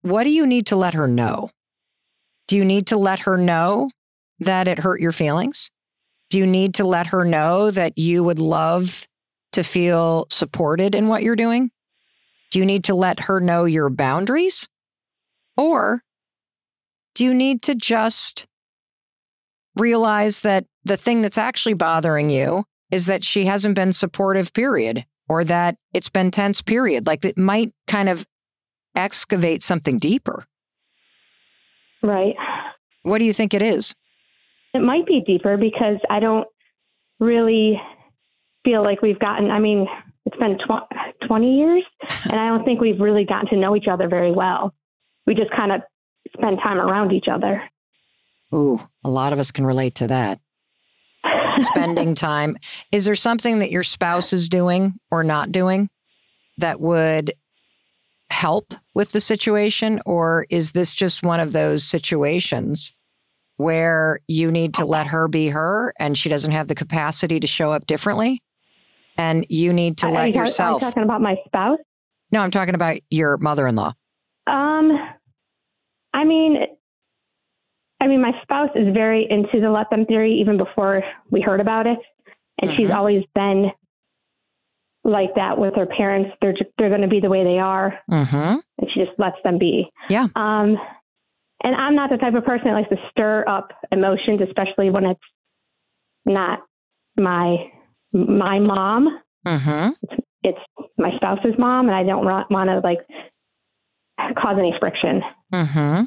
[0.03, 1.51] What do you need to let her know?
[2.49, 3.91] Do you need to let her know
[4.41, 5.71] that it hurt your feelings?
[6.31, 9.07] Do you need to let her know that you would love
[9.53, 11.71] to feel supported in what you're doing?
[12.51, 14.69] Do you need to let her know your boundaries?
[15.57, 16.03] Or
[17.15, 18.47] do you need to just
[19.77, 25.05] realize that the thing that's actually bothering you is that she hasn't been supportive, period,
[25.29, 27.07] or that it's been tense, period?
[27.07, 28.27] Like it might kind of
[28.95, 30.45] excavate something deeper.
[32.03, 32.35] Right.
[33.03, 33.95] What do you think it is?
[34.75, 36.47] It might be deeper because I don't
[37.19, 37.81] really
[38.65, 39.87] feel like we've gotten, I mean,
[40.27, 41.85] it's been tw- 20 years,
[42.25, 44.75] and I don't think we've really gotten to know each other very well.
[45.27, 45.81] we just kind of
[46.37, 47.63] spend time around each other.
[48.55, 50.41] Ooh, a lot of us can relate to that.
[51.61, 52.57] Spending time.
[52.93, 55.89] Is there something that your spouse is doing or not doing
[56.59, 57.33] that would
[58.31, 60.01] help with the situation?
[60.07, 62.93] Or is this just one of those situations
[63.57, 67.47] where you need to let her be her and she doesn't have the capacity to
[67.47, 68.43] show up differently?
[69.19, 70.83] And you need to Are let are yourself.
[70.83, 71.79] you talking about my spouse?
[72.33, 73.95] no, I'm talking about your mother in law.
[74.47, 74.91] Um,
[76.13, 76.57] I mean,
[78.01, 81.61] I mean, my spouse is very into the let them theory even before we heard
[81.61, 81.99] about it,
[82.61, 82.95] and she's Mhm.
[82.97, 83.73] always been
[85.05, 86.37] like that with her parents.
[86.41, 88.59] They're ju- they're going to be the way they are, Mm-hmm.
[88.79, 89.91] and she just lets them be.
[90.11, 90.27] Yeah.
[90.35, 90.77] Um,
[91.65, 95.05] and I'm not the type of person that likes to stir up emotions, especially when
[95.07, 95.21] it's
[96.25, 96.61] not
[97.17, 97.71] my
[98.13, 99.21] my mom.
[99.47, 99.91] Mm-hmm.
[100.43, 100.59] It's
[100.99, 102.99] my spouse's mom, and I don't want to like
[104.39, 105.23] cause any friction.
[105.53, 106.05] Mm-hmm.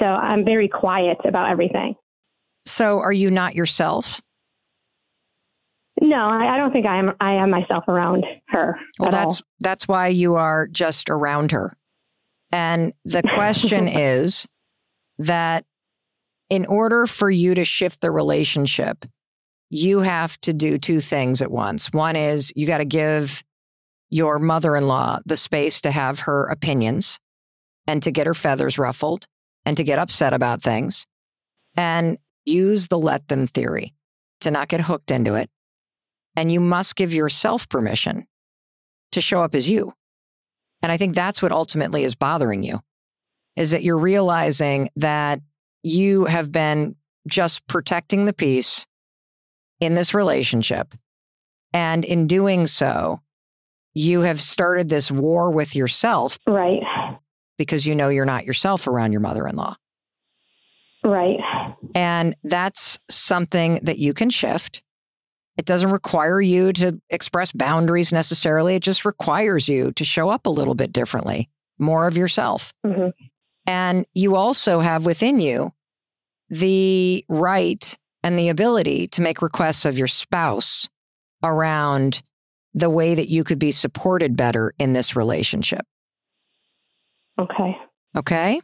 [0.00, 1.94] So I'm very quiet about everything.
[2.66, 4.20] So are you not yourself?
[6.00, 7.12] No, I, I don't think I am.
[7.20, 8.78] I am myself around her.
[8.98, 9.46] Well, that's all.
[9.60, 11.74] that's why you are just around her.
[12.52, 14.46] And the question is
[15.18, 15.64] that
[16.50, 19.06] in order for you to shift the relationship,
[19.70, 21.92] you have to do two things at once.
[21.92, 23.42] One is you got to give
[24.10, 27.18] your mother-in-law the space to have her opinions
[27.86, 29.26] and to get her feathers ruffled
[29.66, 31.06] and to get upset about things
[31.76, 33.92] and use the let them theory
[34.40, 35.50] to not get hooked into it.
[36.36, 38.26] And you must give yourself permission
[39.12, 39.92] to show up as you.
[40.82, 42.80] And I think that's what ultimately is bothering you
[43.56, 45.40] is that you're realizing that
[45.82, 46.94] you have been
[47.26, 48.86] just protecting the peace
[49.80, 50.94] in this relationship.
[51.72, 53.20] And in doing so,
[53.94, 56.82] you have started this war with yourself right,
[57.58, 59.76] because you know you're not yourself around your mother in law.
[61.04, 61.38] right,
[61.94, 64.82] And that's something that you can shift.
[65.56, 68.74] It doesn't require you to express boundaries necessarily.
[68.74, 72.72] It just requires you to show up a little bit differently, more of yourself.
[72.84, 73.08] hmm
[73.66, 75.72] And you also have within you
[76.48, 80.88] the right and the ability to make requests of your spouse
[81.42, 82.22] around
[82.74, 85.86] the way that you could be supported better in this relationship.
[87.38, 87.76] Okay.
[88.16, 88.60] Okay.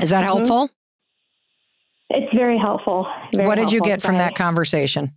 [0.00, 0.26] Is that Mhm.
[0.26, 0.70] helpful?
[2.10, 3.06] It's very helpful.
[3.32, 5.12] very what did you get from that conversation?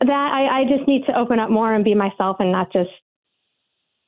[0.00, 2.90] That I, I just need to open up more and be myself and not just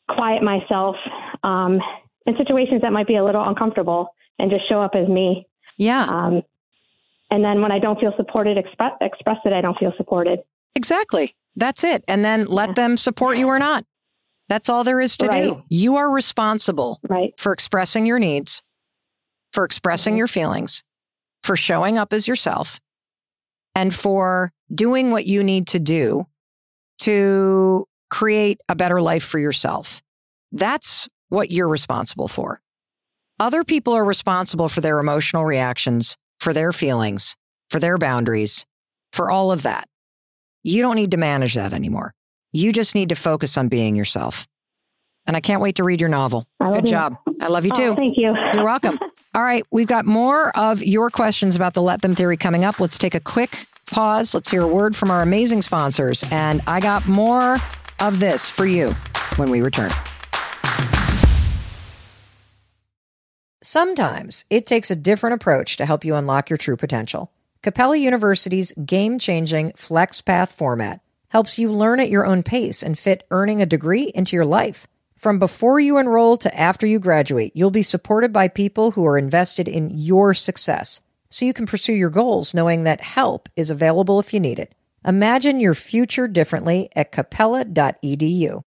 [0.08, 0.96] quiet myself
[1.42, 1.80] um,
[2.26, 5.46] in situations that might be a little uncomfortable and just show up as me.
[5.78, 6.42] Yeah, Um,
[7.30, 9.52] and then when I don't feel supported, express, express it.
[9.52, 10.40] I don't feel supported.
[10.74, 11.34] exactly.
[11.56, 12.04] That's it.
[12.06, 12.74] And then let Yeah.
[12.74, 13.84] them support you or not.
[14.50, 15.62] That's all there is to do.
[15.70, 17.32] You are responsible Right.
[17.38, 18.62] for expressing your needs,
[19.52, 20.18] for expressing Mhm.
[20.18, 20.82] your feelings,
[21.44, 22.80] for showing up as yourself,
[23.76, 26.26] and for doing what you need to do
[26.98, 30.02] to create a better life for yourself.
[30.50, 32.60] That's what you're responsible for.
[33.38, 37.36] Other people are responsible for their emotional reactions, for their feelings,
[37.70, 38.66] for their boundaries,
[39.12, 39.88] for all of that.
[40.64, 42.14] You don't need to manage that anymore.
[42.52, 44.46] You just need to focus on being yourself.
[45.26, 46.46] And I can't wait to read your novel.
[46.60, 46.90] Good you.
[46.90, 47.16] job.
[47.40, 47.94] I love you Oh, too.
[47.94, 48.34] thank you.
[48.54, 48.98] You're welcome.
[49.34, 52.80] All right, we've got more of your questions about the Let Them Theory coming up.
[52.80, 53.56] Let's take a quick
[53.92, 54.34] pause.
[54.34, 56.24] Let's hear a word from our amazing sponsors.
[56.32, 57.58] And I got more
[58.00, 58.90] of this for you
[59.36, 59.90] when we return.
[63.62, 67.30] Sometimes it takes a different approach to help you unlock your true potential.
[67.62, 73.26] Capella University's game changing FlexPath format helps you learn at your own pace and fit
[73.30, 74.86] earning a degree into your life.
[75.16, 79.18] From before you enroll to after you graduate, you'll be supported by people who are
[79.18, 84.18] invested in your success so you can pursue your goals knowing that help is available
[84.18, 84.74] if you need it.
[85.04, 88.62] Imagine your future differently at capella.edu.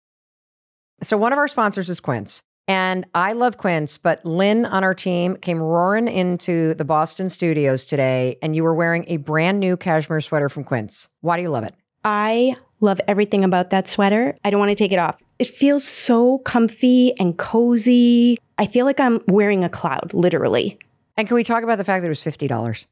[1.03, 2.43] So, one of our sponsors is Quince.
[2.67, 7.87] And I love Quince, but Lynn on our team came roaring into the Boston studios
[7.87, 11.09] today, and you were wearing a brand new cashmere sweater from Quince.
[11.23, 11.75] Why do you love it?
[12.11, 14.35] I love everything about that sweater.
[14.43, 15.21] I don't want to take it off.
[15.39, 18.39] It feels so comfy and cozy.
[18.57, 20.79] I feel like I'm wearing a cloud, literally.
[21.19, 22.87] And can we talk about the fact that it was $50?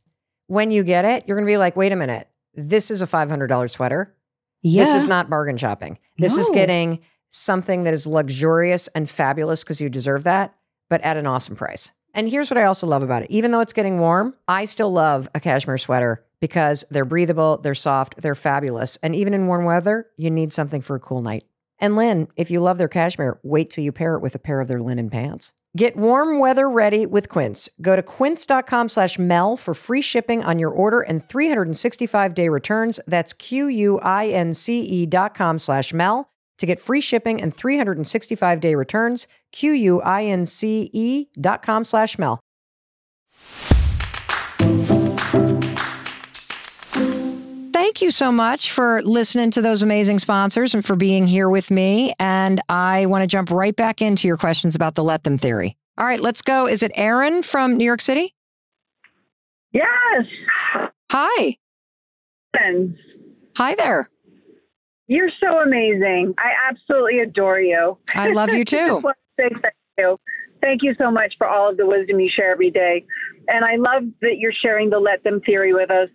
[0.48, 3.06] When you get it, you're going to be like, wait a minute, this is a
[3.06, 4.14] $500 sweater.
[4.60, 4.84] Yeah.
[4.84, 5.98] This is not bargain shopping.
[6.18, 7.00] This is getting
[7.30, 10.54] something that is luxurious and fabulous because you deserve that,
[10.90, 11.92] but at an awesome price.
[12.16, 13.30] And here's what I also love about it.
[13.30, 17.74] Even though it's getting warm, I still love a cashmere sweater because they're breathable, they're
[17.74, 18.96] soft, they're fabulous.
[19.02, 21.44] And even in warm weather, you need something for a cool night.
[21.78, 24.62] And Lynn, if you love their cashmere, wait till you pair it with a pair
[24.62, 25.52] of their linen pants.
[25.76, 27.68] Get warm weather ready with Quince.
[27.82, 32.98] Go to quince.com slash Mel for free shipping on your order and 365 day returns.
[33.06, 37.40] That's Q U I N C E dot com slash Mel to get free shipping
[37.40, 39.28] and 365 day returns.
[39.52, 42.40] Q U I N C E dot com slash Mel.
[47.72, 51.70] Thank you so much for listening to those amazing sponsors and for being here with
[51.70, 52.14] me.
[52.18, 55.76] And I want to jump right back into your questions about the let them theory.
[55.98, 56.66] All right, let's go.
[56.66, 58.34] Is it Aaron from New York City?
[59.72, 60.24] Yes.
[61.12, 61.56] Hi.
[63.56, 64.08] Hi there.
[65.08, 66.34] You're so amazing.
[66.38, 67.98] I absolutely adore you.
[68.14, 69.02] I love you too.
[69.36, 69.54] thank
[69.98, 70.18] you.
[70.60, 73.04] Thank you so much for all of the wisdom you share every day.
[73.48, 76.08] And I love that you're sharing the let them theory with us.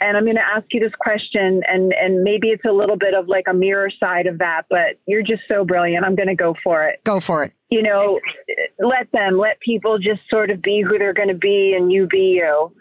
[0.00, 3.14] And I'm going to ask you this question, and, and maybe it's a little bit
[3.14, 6.04] of like a mirror side of that, but you're just so brilliant.
[6.04, 7.02] I'm going to go for it.
[7.02, 7.52] Go for it.
[7.70, 8.20] You know,
[8.78, 12.06] let them, let people just sort of be who they're going to be and you
[12.06, 12.72] be you.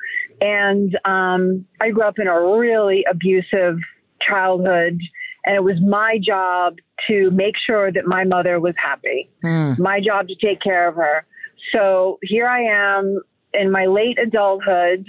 [0.42, 3.80] And um, I grew up in a really abusive
[4.22, 5.00] childhood,
[5.48, 6.76] and it was my job
[7.08, 9.80] to make sure that my mother was happy, Mm.
[9.80, 11.26] my job to take care of her.
[11.74, 13.22] So here I am
[13.54, 15.06] in my late adulthood.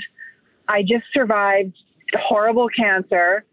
[0.69, 1.75] I just survived
[2.15, 3.45] horrible cancer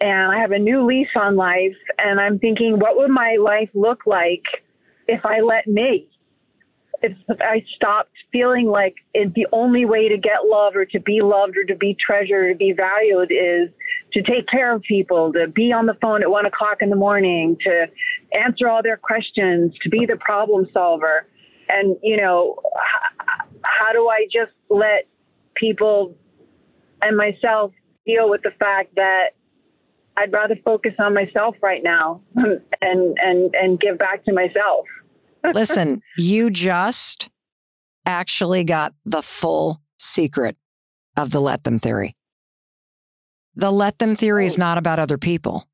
[0.00, 1.76] and I have a new lease on life.
[1.98, 4.42] And I'm thinking, what would my life look like
[5.06, 6.08] if I let me?
[7.02, 11.20] If I stopped feeling like it, the only way to get love or to be
[11.22, 13.68] loved or to be treasured or to be valued is
[14.14, 16.96] to take care of people, to be on the phone at one o'clock in the
[16.96, 17.86] morning, to
[18.32, 21.26] answer all their questions, to be the problem solver.
[21.68, 22.56] And, you know,
[23.62, 25.08] how do I just let
[25.54, 26.14] people
[27.02, 27.72] and myself
[28.06, 29.30] deal with the fact that
[30.16, 32.60] I'd rather focus on myself right now and
[33.20, 34.86] and and give back to myself.
[35.54, 37.30] Listen, you just
[38.06, 40.56] actually got the full secret
[41.16, 42.16] of the let them theory.
[43.56, 44.60] The let them theory is oh.
[44.60, 45.64] not about other people.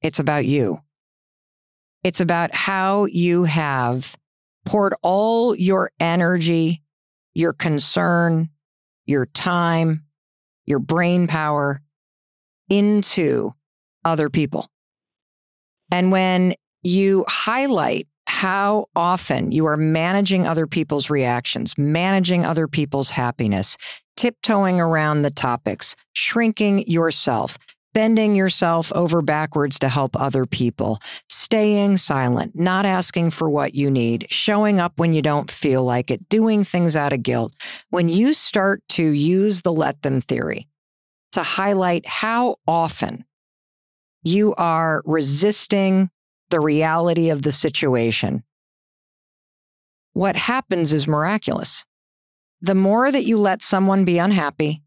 [0.00, 0.80] It's about you.
[2.04, 4.16] It's about how you have
[4.64, 6.82] poured all your energy,
[7.34, 8.50] your concern,
[9.06, 10.04] your time,
[10.66, 11.80] your brain power
[12.68, 13.52] into
[14.04, 14.68] other people.
[15.90, 18.08] And when you highlight
[18.42, 23.76] how often you are managing other people's reactions, managing other people's happiness,
[24.16, 27.56] tiptoeing around the topics, shrinking yourself,
[27.94, 33.88] bending yourself over backwards to help other people, staying silent, not asking for what you
[33.88, 37.54] need, showing up when you don't feel like it, doing things out of guilt.
[37.90, 40.66] When you start to use the let them theory
[41.30, 43.24] to highlight how often
[44.24, 46.10] you are resisting
[46.52, 48.44] the reality of the situation,
[50.12, 51.84] what happens is miraculous.
[52.60, 54.82] The more that you let someone be unhappy,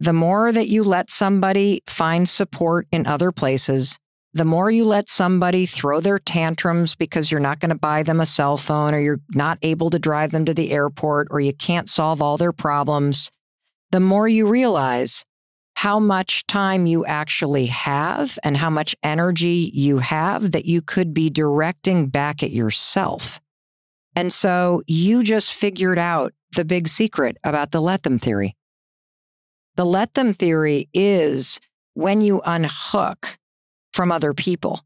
[0.00, 3.98] the more that you let somebody find support in other places,
[4.32, 8.20] the more you let somebody throw their tantrums because you're not going to buy them
[8.20, 11.52] a cell phone or you're not able to drive them to the airport or you
[11.52, 13.30] can't solve all their problems,
[13.92, 15.24] the more you realize
[15.76, 21.12] how much time you actually have and how much energy you have that you could
[21.12, 23.40] be directing back at yourself.
[24.16, 28.54] And so you just figured out the big secret about the let them theory.
[29.76, 31.60] The let them theory is
[31.94, 33.38] when you unhook
[33.92, 34.80] from other people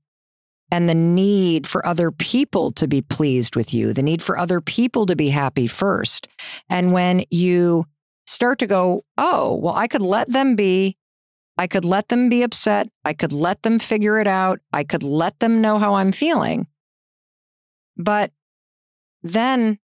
[0.71, 4.61] and the need for other people to be pleased with you, the need for other
[4.61, 6.29] people to be happy first.
[6.69, 7.85] And when you
[8.29, 10.97] start to go, oh, well, I could let them be.
[11.57, 12.89] I could let them be upset.
[13.05, 14.61] I could let them figure it out.
[14.73, 16.67] I could let them know how I'm feeling.
[17.97, 18.31] But
[19.23, 19.79] then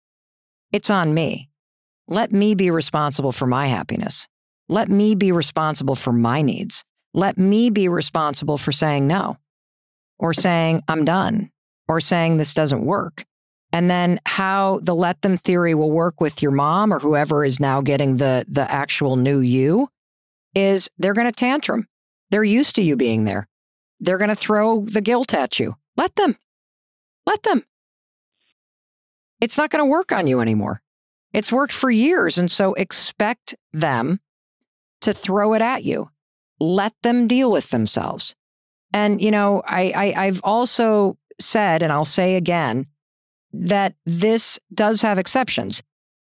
[0.73, 1.49] it's on me.
[2.09, 4.29] Let me be responsible for my happiness.
[4.69, 6.85] Let me be responsible for my needs.
[7.15, 9.39] Let me be responsible for saying no
[10.19, 11.51] or saying I'm done
[11.89, 13.25] or saying this doesn't work.
[13.73, 17.59] And then how the let them theory will work with your mom or whoever is
[17.59, 19.89] now getting the the actual new you
[20.55, 21.89] is they're going to tantrum.
[22.31, 23.49] They're used to you being there.
[24.01, 25.77] They're going to throw the guilt at you.
[25.97, 26.37] Let them.
[27.27, 27.63] Let them.
[29.41, 30.83] It's not going to work on you anymore.
[31.33, 32.37] It's worked for years.
[32.39, 34.21] And so expect them
[35.01, 36.11] to throw it at you.
[36.61, 38.35] Let them deal with themselves.
[38.93, 42.87] And, you know, I, I, I've also said, and I'll say again,
[43.53, 45.83] that this does have exceptions.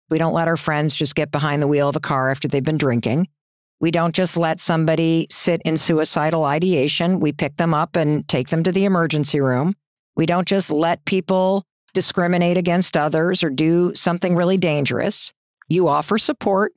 [0.08, 2.62] We don't let our friends just get behind the wheel of a car after they've
[2.62, 3.28] been drinking.
[3.80, 7.20] We don't just let somebody sit in suicidal ideation.
[7.20, 9.74] We pick them up and take them to the emergency room.
[10.14, 15.32] We don't just let people discriminate against others or do something really dangerous.
[15.68, 16.72] You offer support,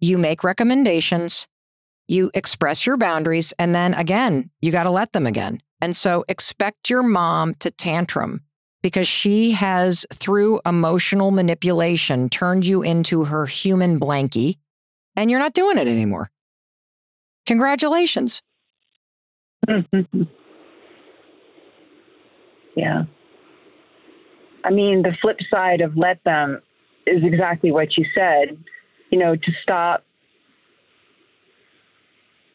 [0.00, 1.46] you make recommendations,
[2.08, 5.60] you express your boundaries, and then again, you got to let them again.
[5.80, 8.40] And so expect your mom to tantrum
[8.88, 14.56] because she has, through emotional manipulation, turned you into her human blankie
[15.14, 16.30] and you're not doing it anymore.
[17.44, 18.40] Congratulations.
[22.74, 23.02] yeah.
[24.64, 26.62] I mean, the flip side of let them
[27.06, 28.56] is exactly what you said,
[29.10, 30.02] you know, to stop.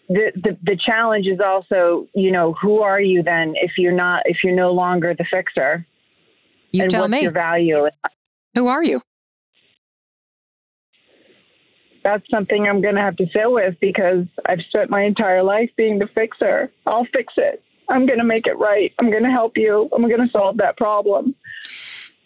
[0.10, 4.24] The, the the challenge is also, you know, who are you then if you're not
[4.26, 5.86] if you're no longer the fixer?
[6.74, 7.22] You and tell what's me.
[7.22, 7.88] your value?
[8.56, 9.02] Who are you?
[12.04, 15.70] That's something I'm going to have to sit with because I've spent my entire life
[15.78, 16.72] being the fixer.
[16.86, 17.64] I'll fix it.
[17.90, 18.92] I'm going to make it right.
[19.00, 19.90] I'm going to help you.
[19.96, 21.36] I'm going to solve that problem.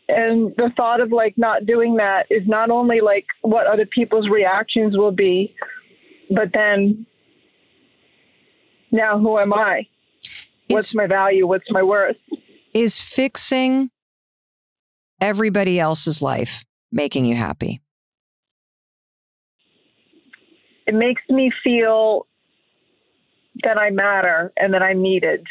[0.08, 4.30] And the thought of like not doing that is not only like what other people's
[4.30, 5.54] reactions will be,
[6.30, 7.06] but then
[8.92, 9.88] now who am I?
[10.70, 11.46] What's Is- my value?
[11.46, 12.16] What's my worth?
[12.74, 13.90] Is fixing
[15.22, 17.82] everybody else's life making you happy?
[20.86, 22.28] It makes me feel
[23.64, 25.46] that I matter and that I'm needed.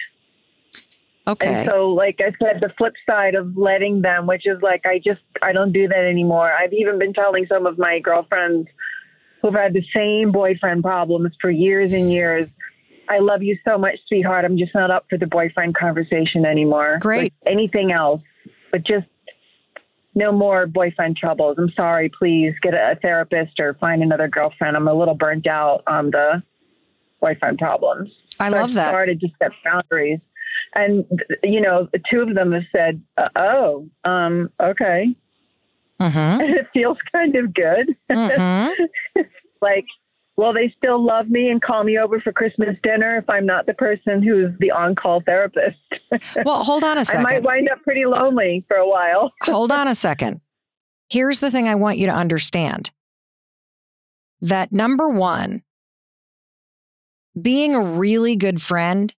[1.29, 1.53] Okay.
[1.53, 4.99] And so, like I said, the flip side of letting them, which is like, I
[5.05, 6.53] just, I don't do that anymore.
[6.53, 8.69] I've even been telling some of my girlfriends
[9.43, 12.49] who've had the same boyfriend problems for years and years.
[13.09, 14.45] I love you so much, sweetheart.
[14.45, 16.99] I'm just not up for the boyfriend conversation anymore.
[17.01, 17.35] Great.
[17.45, 18.23] Like anything else,
[18.71, 19.07] but just
[20.17, 21.57] no more boyfriend troubles.
[21.59, 22.11] I'm sorry.
[22.19, 24.77] Please get a therapist or find another girlfriend.
[24.77, 26.43] I'm a little burnt out on the
[27.21, 28.11] boyfriend problems.
[28.41, 28.91] I So love I've that.
[28.91, 30.21] started to set boundaries.
[30.75, 31.05] And,
[31.43, 35.15] you know, two of them have said, uh, oh, um, okay.
[36.01, 36.41] Mm-hmm.
[36.41, 37.95] And it feels kind of good.
[38.11, 39.21] Mm-hmm.
[39.61, 39.85] like,
[40.37, 43.67] will they still love me and call me over for Christmas dinner if I'm not
[43.67, 45.77] the person who's the on call therapist?
[46.45, 47.27] Well, hold on a second.
[47.27, 49.33] I might wind up pretty lonely for a while.
[49.43, 50.41] hold on a second.
[51.11, 52.91] Here's the thing I want you to understand
[54.41, 55.63] that number one,
[57.41, 59.13] being a really good friend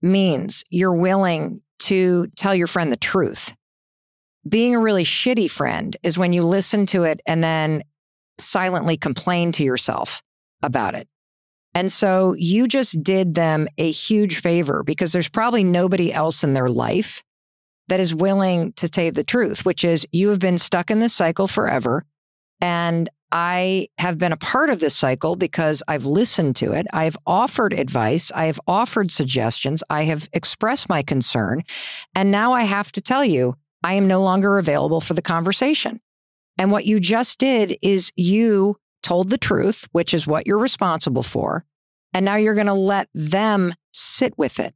[0.00, 3.54] means you're willing to tell your friend the truth.
[4.48, 7.82] Being a really shitty friend is when you listen to it and then
[8.38, 10.22] silently complain to yourself
[10.64, 11.08] about it.
[11.74, 16.54] And so you just did them a huge favor because there's probably nobody else in
[16.54, 17.22] their life
[17.88, 21.00] that is willing to tell you the truth, which is you have been stuck in
[21.00, 22.04] this cycle forever.
[22.60, 26.86] And I have been a part of this cycle because I've listened to it.
[26.92, 28.30] I've offered advice.
[28.32, 29.82] I have offered suggestions.
[29.90, 31.64] I have expressed my concern.
[32.14, 36.00] And now I have to tell you, I am no longer available for the conversation.
[36.56, 41.22] And what you just did is you told the truth, which is what you're responsible
[41.22, 41.64] for.
[42.12, 44.74] And now you're going to let them sit with it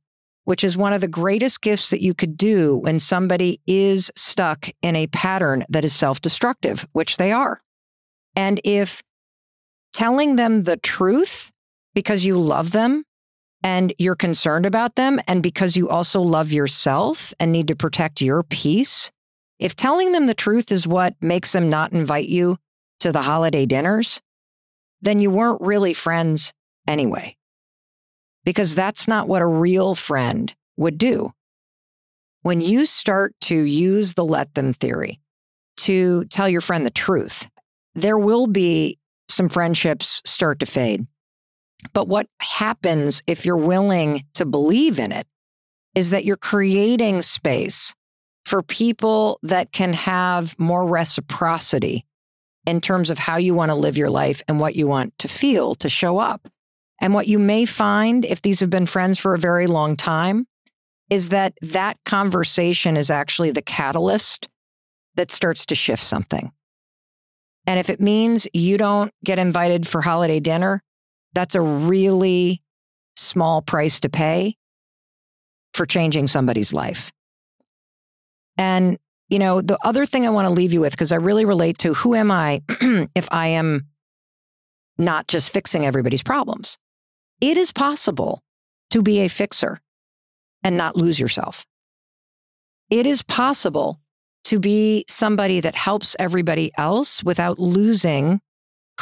[0.48, 4.66] which is one of the greatest gifts that you could do when somebody is stuck
[4.80, 7.60] in a pattern that is self destructive, which they are.
[8.34, 9.02] And if
[9.92, 11.52] telling them the truth
[11.94, 13.04] because you love them
[13.62, 18.22] and you're concerned about them, and because you also love yourself and need to protect
[18.22, 19.10] your peace,
[19.58, 22.56] if telling them the truth is what makes them not invite you
[23.00, 24.20] to the holiday dinners,
[25.00, 26.52] then you weren't really friends
[26.86, 27.36] anyway
[28.44, 31.32] because that's not what a real friend would do.
[32.42, 35.20] When you start to use the let them theory
[35.78, 37.48] to tell your friend the truth,
[37.94, 41.06] there will be some friendships start to fade.
[41.92, 45.26] But what happens if you're willing to believe in it
[45.94, 47.94] is that you're creating space
[48.46, 52.06] for people that can have more reciprocity
[52.68, 55.26] in terms of how you want to live your life and what you want to
[55.26, 56.48] feel to show up.
[57.00, 60.46] And what you may find if these have been friends for a very long time
[61.08, 64.50] is that that conversation is actually the catalyst
[65.14, 66.52] that starts to shift something.
[67.66, 70.82] And if it means you don't get invited for holiday dinner,
[71.32, 72.62] that's a really
[73.16, 74.56] small price to pay
[75.72, 77.12] for changing somebody's life.
[78.58, 78.98] And,
[79.28, 81.78] you know, the other thing I want to leave you with, because I really relate
[81.78, 82.62] to who am I
[83.14, 83.86] if I am
[84.96, 86.78] not just fixing everybody's problems?
[87.40, 88.42] It is possible
[88.90, 89.80] to be a fixer
[90.64, 91.64] and not lose yourself.
[92.90, 94.00] It is possible
[94.44, 98.40] to be somebody that helps everybody else without losing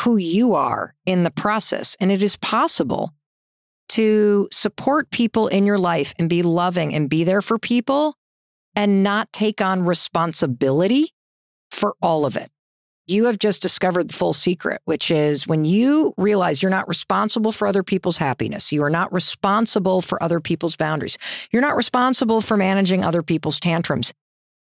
[0.01, 1.97] who you are in the process.
[2.01, 3.15] And it is possible
[3.91, 8.15] to support people in your life and be loving and be there for people
[8.77, 11.13] and not take on responsibility
[11.71, 12.51] for all of it.
[13.09, 17.53] You have just discovered the full secret, which is when you realize you're not responsible
[17.53, 21.17] for other people's happiness, you are not responsible for other people's boundaries,
[21.53, 24.13] you're not responsible for managing other people's tantrums.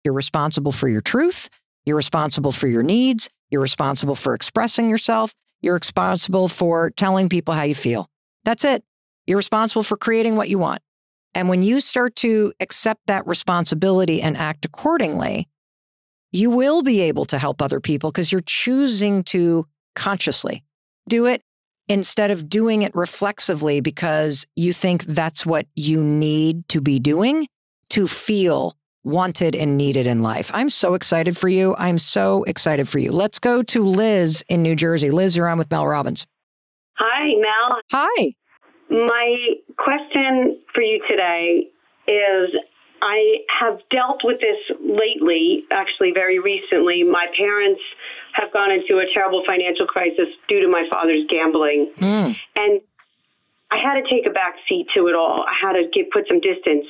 [0.03, 1.49] You're responsible for your truth,
[1.85, 7.53] you're responsible for your needs, you're responsible for expressing yourself, you're responsible for telling people
[7.53, 8.09] how you feel.
[8.45, 8.83] That's it.
[9.27, 10.81] You're responsible for creating what you want.
[11.35, 15.47] And when you start to accept that responsibility and act accordingly,
[16.31, 20.63] you will be able to help other people because you're choosing to consciously
[21.07, 21.41] do it
[21.87, 27.47] instead of doing it reflexively because you think that's what you need to be doing
[27.89, 30.49] to feel wanted and needed in life.
[30.53, 31.75] I'm so excited for you.
[31.77, 33.11] I'm so excited for you.
[33.11, 35.11] Let's go to Liz in New Jersey.
[35.11, 36.25] Liz, you're on with Mel Robbins.
[36.97, 37.81] Hi, Mel.
[37.91, 38.33] Hi.
[38.93, 41.65] My question for you today
[42.07, 42.53] is
[43.01, 47.01] I have dealt with this lately, actually, very recently.
[47.03, 47.81] My parents
[48.33, 51.91] have gone into a terrible financial crisis due to my father's gambling.
[51.99, 52.35] Mm.
[52.55, 52.81] And
[53.71, 55.43] I had to take a back seat to it all.
[55.49, 56.85] I had to get, put some distance,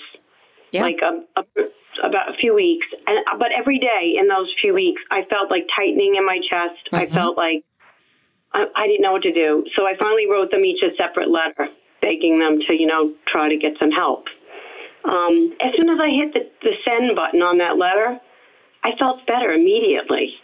[0.73, 0.81] Yeah.
[0.83, 1.43] like a, a,
[2.05, 2.85] about a few weeks.
[3.07, 6.83] And But every day in those few weeks, I felt like tightening in my chest.
[6.91, 7.13] I Mhm.
[7.13, 7.63] felt like
[8.51, 9.63] I, I didn't know what to do.
[9.77, 11.69] So I finally wrote them each a separate letter,
[12.03, 14.25] begging them to, you know, try to get some help.
[15.07, 18.19] Um, as soon as I hit the, the send button on that letter,
[18.83, 20.35] I felt better immediately.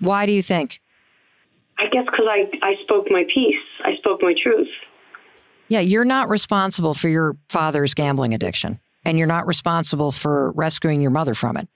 [0.00, 0.80] Why do you think?
[1.78, 4.68] I guess because I, I spoke my piece, I spoke my truth.
[5.68, 11.00] Yeah, you're not responsible for your father's gambling addiction, and you're not responsible for rescuing
[11.00, 11.68] your mother from it.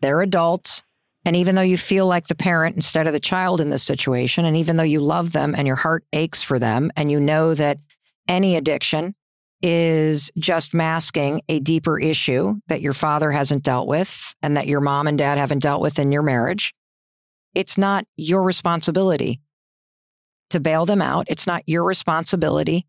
[0.00, 0.82] They're adults.
[1.24, 4.44] And even though you feel like the parent instead of the child in this situation,
[4.44, 7.54] and even though you love them and your heart aches for them, and you know
[7.54, 7.78] that
[8.26, 9.14] any addiction
[9.62, 14.80] is just masking a deeper issue that your father hasn't dealt with and that your
[14.80, 16.74] mom and dad haven't dealt with in your marriage,
[17.54, 19.40] it's not your responsibility
[20.48, 21.26] to bail them out.
[21.28, 22.86] It's not your responsibility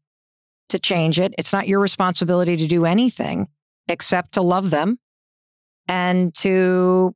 [0.69, 1.33] to change it.
[1.37, 3.47] It's not your responsibility to do anything
[3.87, 4.99] except to love them
[5.87, 7.13] and to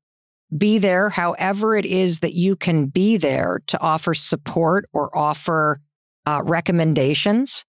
[0.55, 5.81] be there however it is that you can be there to offer support or offer
[6.25, 7.65] uh, recommendations.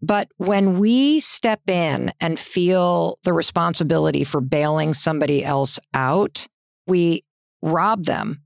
[0.00, 6.46] But when we step in and feel the responsibility for bailing somebody else out,
[6.86, 7.24] we
[7.62, 8.42] rob them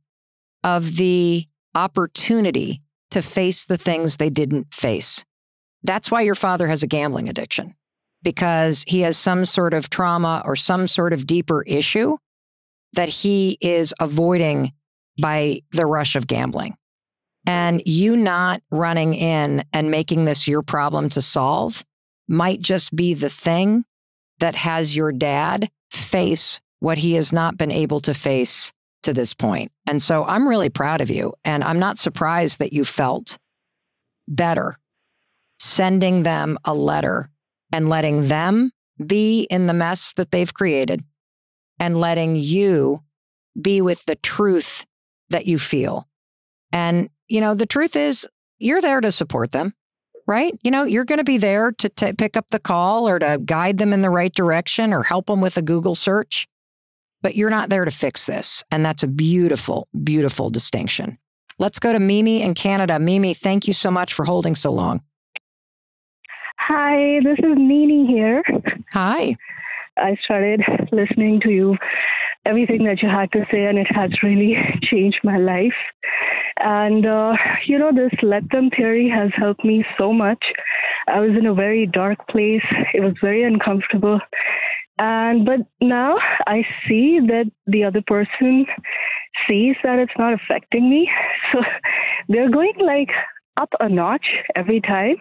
[0.64, 5.24] of the opportunity to face the things they didn't face.
[5.82, 7.74] That's why your father has a gambling addiction
[8.22, 12.16] because he has some sort of trauma or some sort of deeper issue
[12.94, 14.72] that he is avoiding
[15.20, 16.76] by the rush of gambling.
[17.46, 21.84] And you not running in and making this your problem to solve
[22.28, 23.84] might just be the thing
[24.38, 28.72] that has your dad face what he has not been able to face
[29.02, 29.70] to this point.
[29.86, 31.34] And so I'm really proud of you.
[31.44, 33.38] And I'm not surprised that you felt
[34.28, 34.78] better
[35.58, 37.30] sending them a letter
[37.72, 38.70] and letting them
[39.04, 41.04] be in the mess that they've created
[41.78, 43.00] and letting you
[43.60, 44.86] be with the truth
[45.30, 46.08] that you feel.
[46.72, 48.26] And, you know, the truth is
[48.58, 49.74] you're there to support them,
[50.26, 50.58] right?
[50.62, 53.40] You know, you're going to be there to t- pick up the call or to
[53.44, 56.48] guide them in the right direction or help them with a Google search.
[57.20, 58.64] But you're not there to fix this.
[58.70, 61.18] And that's a beautiful, beautiful distinction.
[61.58, 62.98] Let's go to Mimi in Canada.
[62.98, 65.02] Mimi, thank you so much for holding so long.
[66.58, 68.42] Hi, this is Nini here.
[68.92, 69.36] Hi.
[69.96, 71.76] I started listening to you,
[72.46, 75.74] everything that you had to say, and it has really changed my life.
[76.58, 77.34] And, uh,
[77.66, 80.42] you know, this let them theory has helped me so much.
[81.08, 82.64] I was in a very dark place,
[82.94, 84.20] it was very uncomfortable.
[84.98, 86.16] And, but now
[86.46, 88.66] I see that the other person
[89.48, 91.10] sees that it's not affecting me.
[91.52, 91.60] So
[92.28, 93.10] they're going like
[93.58, 94.24] up a notch
[94.56, 95.16] every time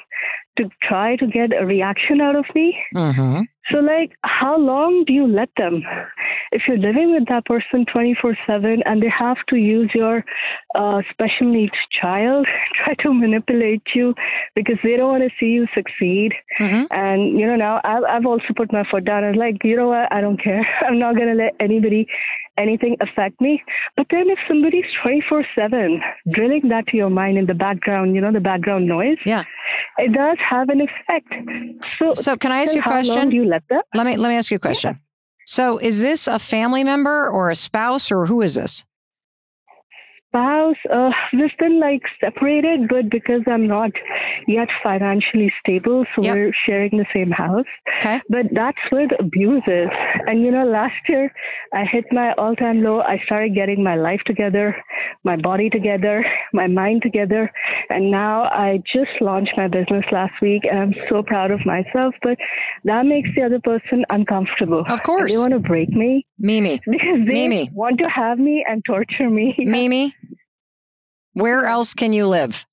[0.57, 2.77] to try to get a reaction out of me.
[2.95, 3.41] Mm-hmm.
[3.69, 5.83] So, like, how long do you let them?
[6.51, 10.23] If you're living with that person 24 7 and they have to use your
[10.75, 12.45] uh, special needs child,
[12.83, 14.13] try to manipulate you
[14.55, 16.33] because they don't want to see you succeed.
[16.59, 16.85] Mm-hmm.
[16.91, 19.23] And, you know, now I've, I've also put my foot down.
[19.23, 20.11] I was like, you know what?
[20.11, 20.65] I don't care.
[20.87, 22.05] I'm not going to let anybody,
[22.57, 23.63] anything affect me.
[23.95, 28.21] But then if somebody's 24 7 drilling that to your mind in the background, you
[28.21, 29.45] know, the background noise, Yeah.
[29.97, 31.33] it does have an effect.
[31.97, 33.29] So, So can I ask you a how long question?
[33.29, 33.81] do you let them?
[33.95, 34.99] Let me let me ask you a question.
[35.51, 38.85] So is this a family member or a spouse or who is this?
[40.31, 43.91] Spouse, uh, we've been like separated, but because I'm not
[44.47, 46.33] yet financially stable, so Yep.
[46.35, 47.65] we're sharing the same house.
[47.97, 48.21] Okay.
[48.29, 49.89] But that's where the abuse is.
[50.27, 51.33] And you know, last year
[51.73, 53.01] I hit my all time low.
[53.01, 54.75] I started getting my life together,
[55.25, 56.23] my body together,
[56.53, 57.51] my mind together.
[57.89, 62.15] And now I just launched my business last week and I'm so proud of myself.
[62.23, 62.37] But
[62.85, 64.85] that makes the other person uncomfortable.
[64.87, 65.29] Of course.
[65.31, 67.69] They want to break me Mimi, because they Mimi.
[67.73, 69.55] want to have me and torture me.
[69.59, 70.13] Mimi,
[71.33, 72.65] where else can you live?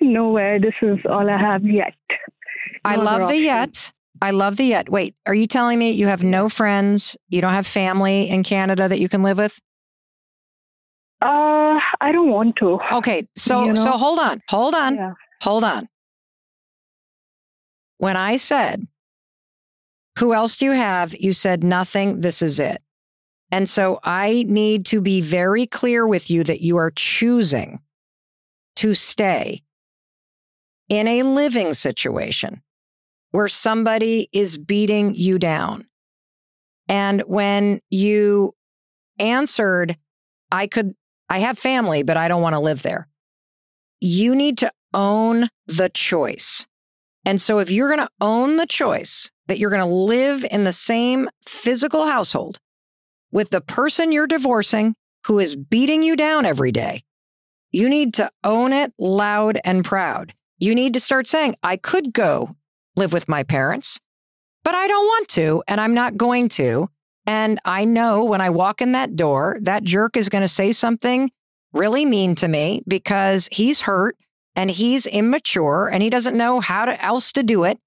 [0.00, 0.60] Nowhere.
[0.60, 1.94] This is all I have yet.
[2.84, 3.92] I No other love the yet.
[4.20, 4.88] I love the yet.
[4.88, 7.16] Wait, are you telling me you have no friends?
[7.28, 9.58] You don't have family in Canada that you can live with?
[11.20, 12.78] Uh, I don't want to.
[12.92, 13.84] Okay, so You know?
[13.84, 14.40] so hold on.
[14.48, 14.94] Hold on.
[14.94, 15.12] Yeah.
[15.42, 15.88] Hold on.
[17.98, 18.86] When I said,
[20.20, 21.14] Who else do you have?
[21.18, 22.20] You said nothing.
[22.20, 22.80] This is it.
[23.50, 27.80] And so I need to be very clear with you that you are choosing
[28.76, 29.62] to stay
[30.88, 32.62] in a living situation
[33.30, 35.86] where somebody is beating you down.
[36.88, 38.52] And when you
[39.18, 39.96] answered,
[40.50, 40.94] I could,
[41.28, 43.08] I have family, but I don't want to live there
[44.00, 46.66] you need to own the choice.
[47.24, 50.64] And so if you're going to own the choice that you're going to live in
[50.64, 52.58] the same physical household
[53.30, 54.94] with the person you're divorcing
[55.26, 57.02] who is beating you down every day,
[57.70, 60.32] you need to own it loud and proud.
[60.58, 62.56] You need to start saying, I could go
[62.96, 64.00] live with my parents,
[64.64, 66.88] but I don't want to, and I'm not going to.
[67.26, 70.72] And I know when I walk in that door, that jerk is going to say
[70.72, 71.30] something
[71.72, 74.16] really mean to me because he's hurt
[74.56, 77.78] and he's immature and he doesn't know how to, else to do it.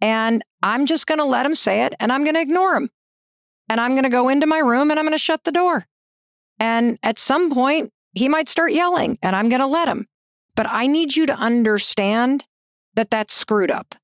[0.00, 2.88] And I'm just going to let him say it and I'm going to ignore him.
[3.68, 5.86] And I'm going to go into my room and I'm going to shut the door.
[6.58, 10.06] And at some point, he might start yelling and I'm going to let him.
[10.54, 12.44] But I need you to understand
[12.94, 13.94] that that's screwed up,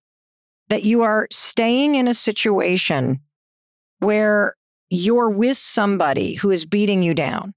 [0.68, 3.20] that you are staying in a situation
[3.98, 4.54] where
[4.90, 7.54] you're with somebody who is beating you down.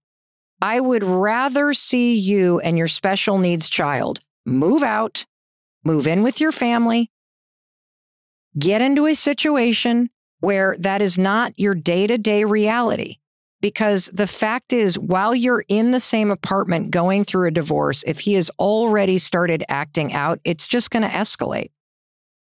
[0.62, 5.26] I would rather see you and your special needs child move out,
[5.84, 7.12] move in with your family,
[8.58, 10.10] get into a situation
[10.40, 13.18] where that is not your day to day reality.
[13.60, 18.20] Because the fact is, while you're in the same apartment going through a divorce, if
[18.20, 21.72] he has already started acting out, it's just going to escalate.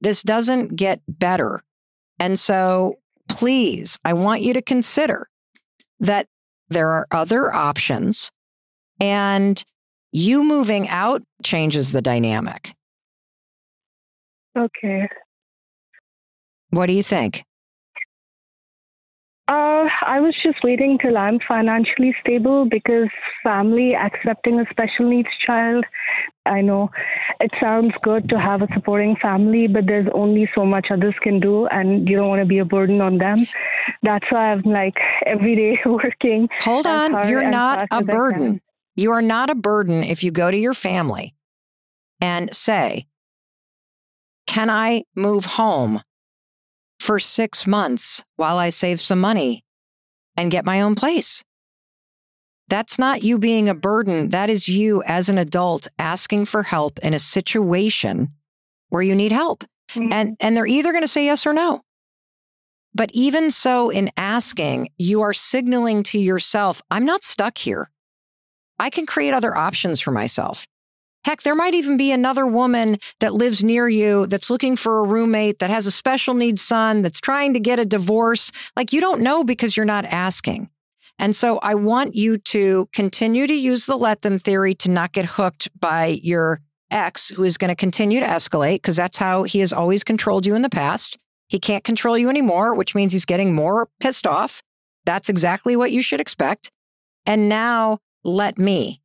[0.02, 1.64] This doesn't get better.
[2.20, 2.96] And so,
[3.30, 5.30] please, I want you to consider
[6.02, 6.28] that
[6.68, 8.30] there are other options
[9.00, 9.64] and
[10.12, 12.74] you moving out changes the dynamic.
[14.58, 15.08] Okay.
[16.72, 17.44] What do you think?
[19.48, 23.08] Uh, I was just waiting till I'm financially stable because
[23.42, 25.86] family accepting a special needs child,
[26.46, 26.90] I know
[27.40, 31.40] it sounds good to have a supporting family, but there's only so much others can
[31.40, 33.48] do, and you don't want to be a burden on them.
[34.04, 34.96] That's why I'm like
[35.26, 36.50] every day working.
[36.62, 37.30] Hold on.
[37.30, 38.60] You're not a burden.
[38.98, 41.36] You are not a burden if you go to your family
[42.20, 43.08] and say,
[44.46, 46.02] Can I move home
[47.08, 49.64] for six months while I save some money
[50.36, 51.42] and get my own place?
[52.68, 54.30] That's not you being a burden.
[54.32, 58.34] That is you as an adult asking for help in a situation
[58.90, 59.64] where you need help.
[59.92, 60.12] Mhm.
[60.12, 61.80] And, and they're either going to say yes or no.
[62.94, 67.90] But even so, in asking, you are signaling to yourself, I'm not stuck here.
[68.80, 70.68] I can create other options for myself.
[71.28, 75.04] Heck, there might even be another woman that lives near you that's looking for a
[75.04, 78.50] roommate that has a special needs son that's trying to get a divorce.
[78.78, 80.70] Like you don't know because you're not asking.
[81.20, 85.12] And so I want you to continue to use the let them theory to not
[85.12, 86.62] get hooked by your
[86.92, 90.46] ex who is going to continue to escalate because that's how he has always controlled
[90.46, 91.18] you in the past.
[91.50, 94.64] He can't control you anymore, which means he's getting more pissed off.
[95.06, 96.72] That's exactly what you should expect.
[97.26, 99.02] And now let me,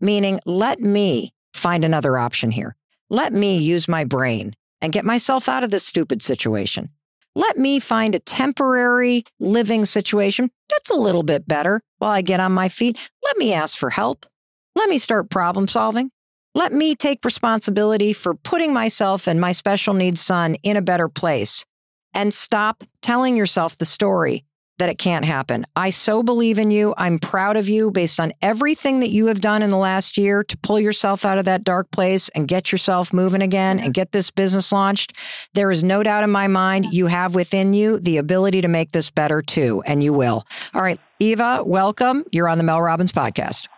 [0.00, 2.76] meaning let me find another option here.
[3.10, 6.90] Let me use my brain and get myself out of this stupid situation.
[7.34, 12.40] Let me find a temporary living situation that's a little bit better while I get
[12.40, 12.96] on my feet.
[13.24, 14.26] Let me ask for help.
[14.74, 16.10] Let me start problem solving.
[16.54, 21.08] Let me take responsibility for putting myself and my special needs son in a better
[21.08, 21.66] place
[22.14, 24.44] and stop telling yourself the story
[24.78, 25.66] that it can't happen.
[25.74, 26.94] I so believe in you.
[26.96, 30.44] I'm proud of you based on everything that you have done in the last year
[30.44, 34.12] to pull yourself out of that dark place and get yourself moving again and get
[34.12, 35.14] this business launched.
[35.54, 38.92] There is no doubt in my mind you have within you the ability to make
[38.92, 40.44] this better too, and you will.
[40.74, 41.00] All right.
[41.18, 42.24] Eva, welcome.
[42.30, 43.68] You're on the Mel Robbins podcast.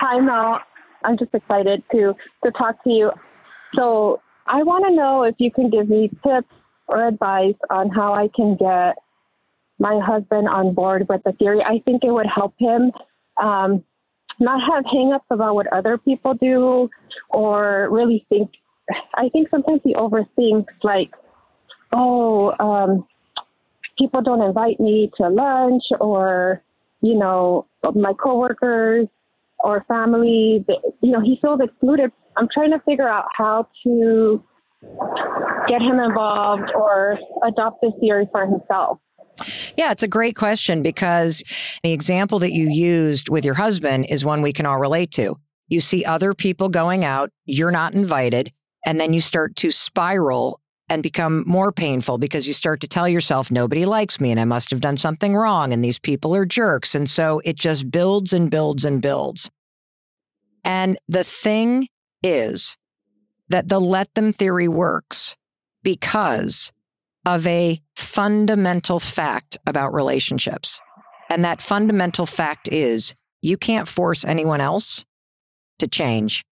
[0.00, 0.60] Hi, Mel.
[1.04, 2.14] I'm just excited to
[2.44, 3.10] to talk to you.
[3.74, 6.48] So I want to know if you can give me tips
[6.88, 8.96] or advice on how I can get
[9.78, 11.60] my husband on board with the theory.
[11.62, 12.92] I think it would help him
[13.40, 13.84] um,
[14.40, 16.88] not have hangups about what other people do
[17.30, 18.50] or really think.
[19.16, 21.10] I think sometimes he overthinks, like,
[21.92, 23.06] oh, um,
[23.98, 26.62] people don't invite me to lunch or,
[27.00, 29.08] you know, my coworkers
[29.58, 30.64] or family,
[31.00, 32.12] you know, he feels excluded.
[32.36, 34.42] I'm trying to figure out how to
[35.68, 38.98] get him involved or adopt this theory for himself.
[39.76, 41.42] Yeah, it's a great question because
[41.82, 45.36] the example that you used with your husband is one we can all relate to.
[45.68, 48.52] You see other people going out, you're not invited,
[48.86, 53.08] and then you start to spiral and become more painful because you start to tell
[53.08, 56.46] yourself, nobody likes me and I must have done something wrong and these people are
[56.46, 56.94] jerks.
[56.94, 59.50] And so it just builds and builds and builds.
[60.64, 61.88] And the thing
[62.22, 62.76] is
[63.48, 65.36] that the let them theory works
[65.82, 66.72] because
[67.26, 70.80] of a fundamental fact about relationships.
[71.28, 75.04] And that fundamental fact is you can't force anyone else
[75.80, 76.44] to change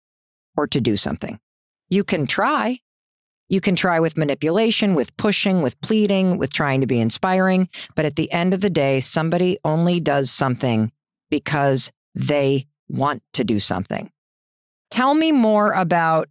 [0.56, 1.38] or to do something.
[1.88, 2.78] You can try,
[3.48, 7.68] you can try with manipulation, with pushing, with pleading, with trying to be inspiring.
[7.94, 10.90] But at the end of the day, somebody only does something
[11.30, 14.10] because they want to do something.
[14.90, 16.28] Tell me more about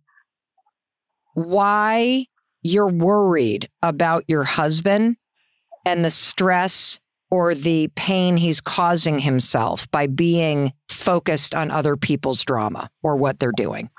[1.34, 2.26] why
[2.64, 5.18] you're worried about your husband
[5.86, 7.00] and the stress
[7.30, 13.40] or the pain he's causing himself by being focused on other people's drama or what
[13.40, 13.90] they're doing.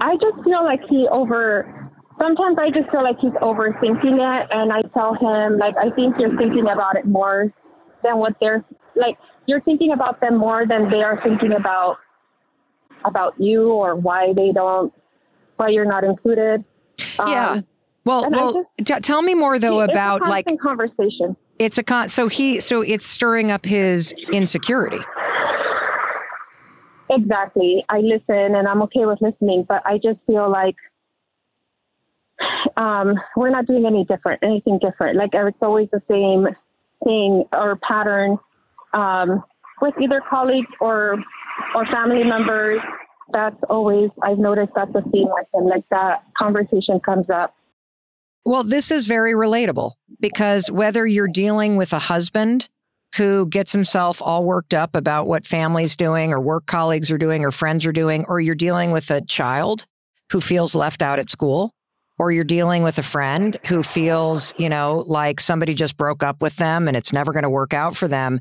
[0.00, 1.90] I just feel like he over.
[2.18, 6.16] Sometimes I just feel like he's overthinking it, and I tell him like I think
[6.18, 7.52] you're thinking about it more
[8.02, 8.64] than what they're
[8.96, 9.16] like.
[9.46, 11.96] You're thinking about them more than they are thinking about
[13.04, 14.92] about you or why they don't
[15.60, 16.64] why you're not included.
[17.26, 17.50] Yeah.
[17.50, 17.66] Um,
[18.04, 21.36] well, well, just, t- tell me more though about like conversation.
[21.58, 22.08] It's a con.
[22.08, 25.00] So he, so it's stirring up his insecurity.
[27.10, 27.84] Exactly.
[27.88, 30.76] I listen and I'm okay with listening, but I just feel like
[32.76, 35.18] um, we're not doing any different, anything different.
[35.18, 36.48] Like it's always the same
[37.04, 38.38] thing or pattern
[38.94, 39.44] um,
[39.82, 41.16] with either colleagues or
[41.74, 42.80] or family members.
[43.32, 45.64] That's always I've noticed that's a theme with him.
[45.64, 47.54] Like that conversation comes up.
[48.44, 52.68] Well, this is very relatable because whether you're dealing with a husband
[53.16, 57.44] who gets himself all worked up about what family's doing or work colleagues are doing
[57.44, 59.86] or friends are doing, or you're dealing with a child
[60.30, 61.72] who feels left out at school,
[62.18, 66.40] or you're dealing with a friend who feels, you know, like somebody just broke up
[66.40, 68.40] with them and it's never going to work out for them.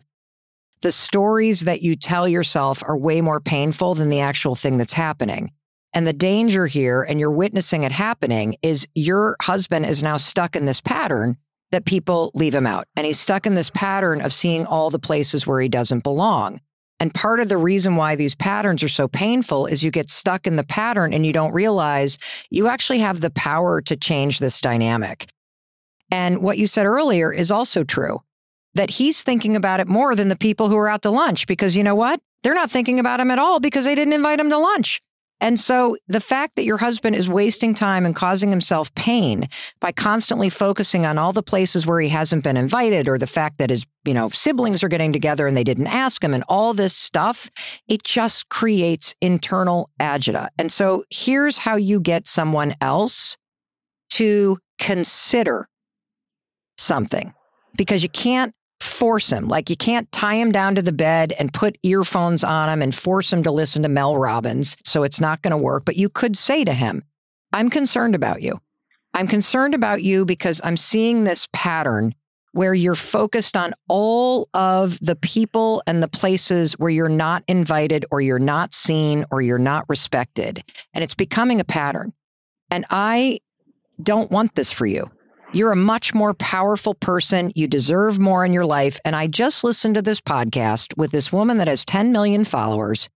[0.82, 4.93] The stories that you tell yourself are way more painful than the actual thing that's
[4.93, 5.51] happening.
[5.91, 10.55] And the danger here, and you're witnessing it happening, is your husband is now stuck
[10.55, 11.36] in this pattern
[11.71, 12.86] that people leave him out.
[12.95, 16.61] And he's stuck in this pattern of seeing all the places where he doesn't belong.
[17.01, 20.47] And part of the reason why these patterns are so painful is you get stuck
[20.47, 22.17] in the pattern and you don't realize
[22.49, 25.30] you actually have the power to change this dynamic.
[26.11, 28.21] And what you said earlier is also true
[28.80, 31.75] that he's thinking about it more than the people who are out to lunch because
[31.75, 32.21] you know what?
[32.43, 35.01] They're not thinking about him at all because they didn't invite him to lunch.
[35.41, 39.49] And so the fact that your husband is wasting time and causing himself pain
[39.82, 43.57] by constantly focusing on all the places where he hasn't been invited or the fact
[43.57, 46.73] that his, you know, siblings are getting together and they didn't ask him and all
[46.73, 47.51] this stuff,
[47.89, 50.47] it just creates internal agita.
[50.57, 53.38] And so here's how you get someone else
[54.11, 55.67] to consider
[56.77, 57.34] something
[57.75, 59.47] because you can't force him.
[59.47, 62.93] Like you can't tie him down to the bed and put earphones on him and
[62.93, 64.77] force him to listen to Mel Robbins.
[64.84, 65.86] So it's not going to work.
[65.86, 67.03] But you could say to him,
[67.51, 68.59] I'm concerned about you.
[69.13, 72.13] I'm concerned about you because I'm seeing this pattern
[72.51, 78.05] where you're focused on all of the people and the places where you're not invited
[78.11, 80.63] or you're not seen or you're not respected.
[80.93, 82.13] And it's becoming a pattern.
[82.71, 83.39] And I
[84.01, 85.11] don't want this for you.
[85.52, 87.52] You're a much more powerful person.
[87.56, 89.00] You deserve more in your life.
[89.04, 93.10] And I just listened to this podcast with this woman that has 10 million followers.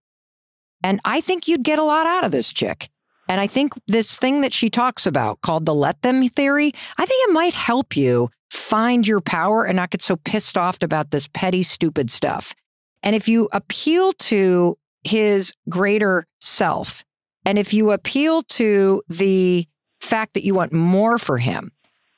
[0.84, 2.90] And I think you'd get a lot out of this chick.
[3.30, 7.06] And I think this thing that she talks about called the let them theory, I
[7.06, 11.12] think it might help you find your power and not get so pissed off about
[11.12, 12.56] this petty, stupid stuff.
[13.04, 17.04] And if you appeal to his greater self,
[17.46, 19.68] and if you appeal to the
[20.02, 21.72] fact that you want more for him,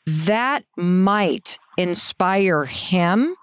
[0.06, 3.36] that might inspire him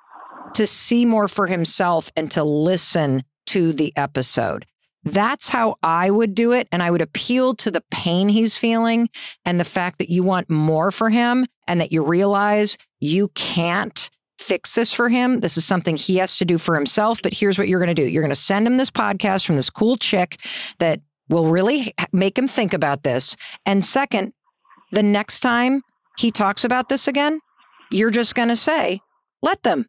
[0.55, 4.67] to see more for himself and to listen to the episode.
[5.05, 6.69] That's how I would do it.
[6.71, 9.09] And I would appeal to the pain he's feeling
[9.45, 14.11] and the fact that you want more for him and that you realize you can't
[14.39, 15.41] fix this for him.
[15.41, 17.19] This is something he has to do for himself.
[17.23, 19.57] But here's what you're going to do you're going to send him this podcast from
[19.57, 20.39] this cool chick
[20.79, 23.37] that will really make him think about this.
[23.67, 24.33] And second,
[24.91, 25.83] the next time
[26.19, 27.41] he talks about this again,
[27.91, 29.01] you're just going to say,
[29.43, 29.87] let them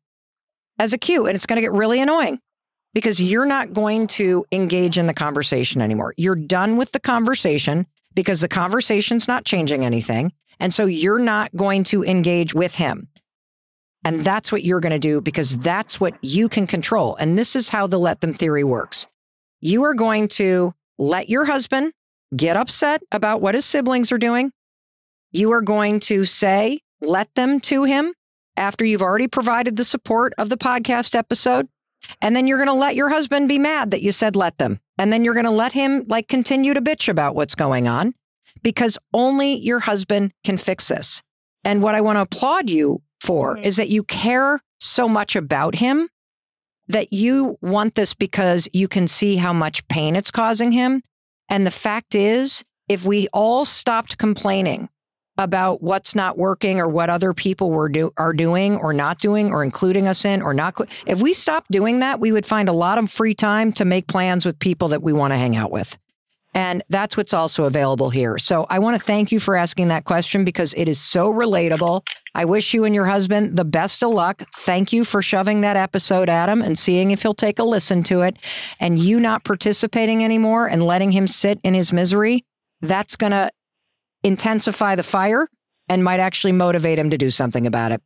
[0.80, 1.26] as a cue.
[1.26, 2.40] And it's going to get really annoying
[2.94, 6.14] because you're not going to engage in the conversation anymore.
[6.18, 10.32] You're done with the conversation because the conversation's not changing anything.
[10.60, 13.08] And so you're not going to engage with him.
[14.06, 17.16] And that's what you're going to do because that's what you can control.
[17.16, 19.08] And this is how the let them theory works.
[19.62, 21.94] You are going to let your husband
[22.36, 24.52] get upset about what his siblings are doing.
[25.34, 28.14] You are going to say, let them to him
[28.56, 31.68] after you've already provided the support of the podcast episode.
[32.22, 34.80] And then you're going to let your husband be mad that you said let them.
[34.98, 38.14] And then you're going to let him like continue to bitch about what's going on
[38.62, 41.24] because only your husband can fix this.
[41.64, 43.64] And what I want to applaud you for mm-hmm.
[43.64, 46.10] is that you care so much about him
[46.90, 51.02] that you want this because you can see how much pain it's causing him.
[51.50, 54.90] And the fact is, if we all stopped complaining
[55.38, 59.52] about what's not working or what other people were do, are doing or not doing
[59.52, 62.74] or including us in or not, if we stopped doing that, we would find a
[62.74, 65.72] lot of free time to make plans with people that we want to hang out
[65.72, 65.98] with.
[66.56, 68.38] And that's what's also available here.
[68.38, 72.04] So I want to thank you for asking that question because it is so relatable.
[72.36, 74.44] I wish you and your husband the best of luck.
[74.58, 78.04] Thank you for shoving that episode at him and seeing if he'll take a listen
[78.04, 78.38] to it.
[78.80, 82.46] And you not participating anymore and letting him sit in his misery,
[82.82, 83.50] that's going to
[84.24, 85.48] intensify the fire
[85.90, 88.02] and might actually motivate him to do something about it.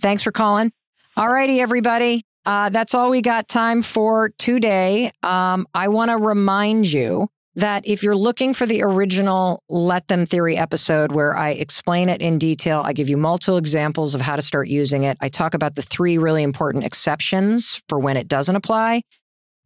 [0.00, 0.72] Thanks for calling.
[1.16, 2.24] All righty, everybody.
[2.44, 5.12] Uh, that's all we got time for today.
[5.22, 10.24] Um, I want to remind you that if you're looking for the original Let Them
[10.24, 14.36] Theory episode where I explain it in detail, I give you multiple examples of how
[14.36, 15.18] to start using it.
[15.20, 19.02] I talk about the three really important exceptions for when it doesn't apply.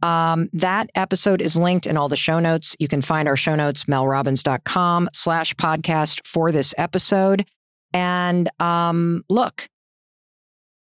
[0.03, 2.77] Um, that episode is linked in all the show notes.
[2.79, 7.47] You can find our show notes, melrobbins.com slash podcast for this episode.
[7.93, 9.69] And um, look,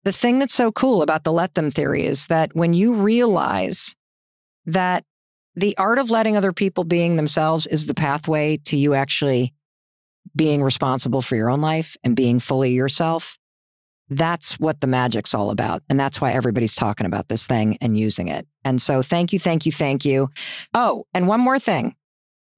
[0.05, 3.95] the thing that's so cool about the let them theory is that when you realize
[4.67, 5.05] that
[5.55, 9.55] the art of letting other people being themselves is the pathway to you actually
[10.37, 13.38] being responsible for your own life and being fully yourself.
[14.11, 15.83] That's what the magic's all about.
[15.89, 18.47] And that's why everybody's talking about this thing and using it.
[18.65, 20.31] And so thank you, thank you, thank you.
[20.75, 21.95] Oh, and one more thing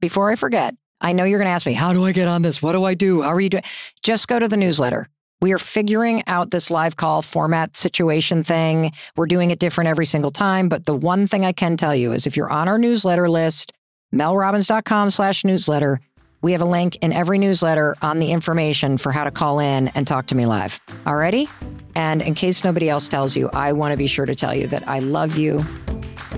[0.00, 0.74] before I forget.
[1.00, 2.60] I know you're going to ask me, how do I get on this?
[2.60, 3.22] What do I do?
[3.22, 3.64] How are you doing?
[4.02, 5.08] Just go to the newsletter.
[5.40, 8.92] We are figuring out this live call format situation thing.
[9.16, 10.68] We're doing it different every single time.
[10.68, 13.72] But the one thing I can tell you is if you're on our newsletter list,
[14.14, 16.00] melrobbins.com slash newsletter,
[16.42, 19.88] we have a link in every newsletter on the information for how to call in
[19.88, 20.80] and talk to me live.
[21.04, 21.50] Alrighty?
[21.94, 24.66] And in case nobody else tells you, I want to be sure to tell you
[24.68, 25.60] that I love you.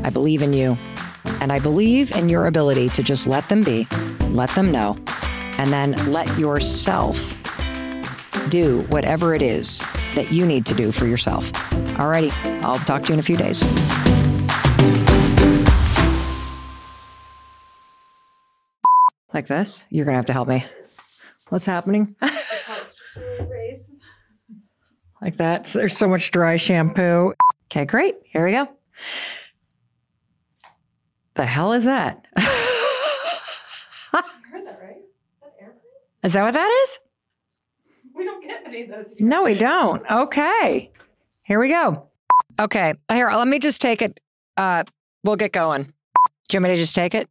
[0.03, 0.77] I believe in you.
[1.41, 3.87] And I believe in your ability to just let them be,
[4.29, 4.97] let them know,
[5.59, 7.35] and then let yourself
[8.49, 9.79] do whatever it is
[10.15, 11.53] that you need to do for yourself.
[11.97, 12.33] Alrighty,
[12.63, 13.63] I'll talk to you in a few days.
[19.33, 19.85] Like this?
[19.91, 20.65] You're going to have to help me.
[21.49, 22.17] What's happening?
[25.21, 25.67] like that.
[25.69, 27.35] So there's so much dry shampoo.
[27.67, 28.17] Okay, great.
[28.25, 28.69] Here we go.
[31.35, 32.27] The hell is that?
[36.23, 36.99] Is that what that is?
[38.15, 39.21] We don't get any of those.
[39.21, 40.09] No, we don't.
[40.09, 40.93] Okay.
[41.43, 42.09] Here we go.
[42.61, 42.95] Okay.
[43.11, 44.21] Here, let me just take it.
[44.57, 44.85] Uh,
[45.25, 45.83] we'll get going.
[45.83, 45.91] Do
[46.53, 47.29] you want me to just take it?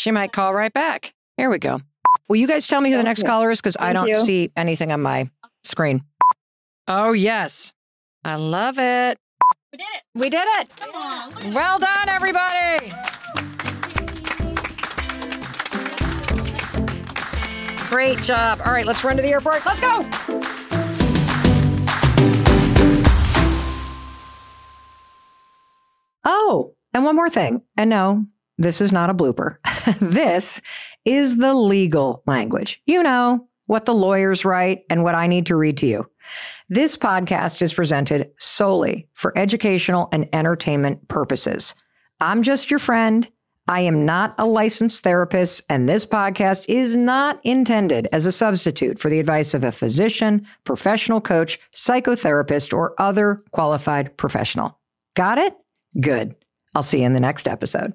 [0.00, 1.12] She might call right back.
[1.36, 1.78] Here we go.
[2.26, 3.60] Will you guys tell me who the next caller is?
[3.60, 4.24] Because I don't you.
[4.24, 5.28] see anything on my
[5.62, 6.04] screen.
[6.88, 7.74] Oh, yes.
[8.24, 9.18] I love it.
[9.70, 10.02] We did it.
[10.14, 10.70] We did it.
[10.74, 11.52] Come on.
[11.52, 12.90] Well done, everybody.
[17.90, 18.58] Great job.
[18.64, 19.66] All right, let's run to the airport.
[19.66, 20.06] Let's go.
[26.24, 27.60] Oh, and one more thing.
[27.76, 28.24] And no,
[28.60, 29.56] this is not a blooper.
[30.00, 30.60] this
[31.06, 32.80] is the legal language.
[32.86, 36.10] You know, what the lawyers write and what I need to read to you.
[36.68, 41.74] This podcast is presented solely for educational and entertainment purposes.
[42.20, 43.26] I'm just your friend.
[43.66, 48.98] I am not a licensed therapist, and this podcast is not intended as a substitute
[48.98, 54.78] for the advice of a physician, professional coach, psychotherapist, or other qualified professional.
[55.14, 55.54] Got it?
[55.98, 56.34] Good.
[56.74, 57.94] I'll see you in the next episode.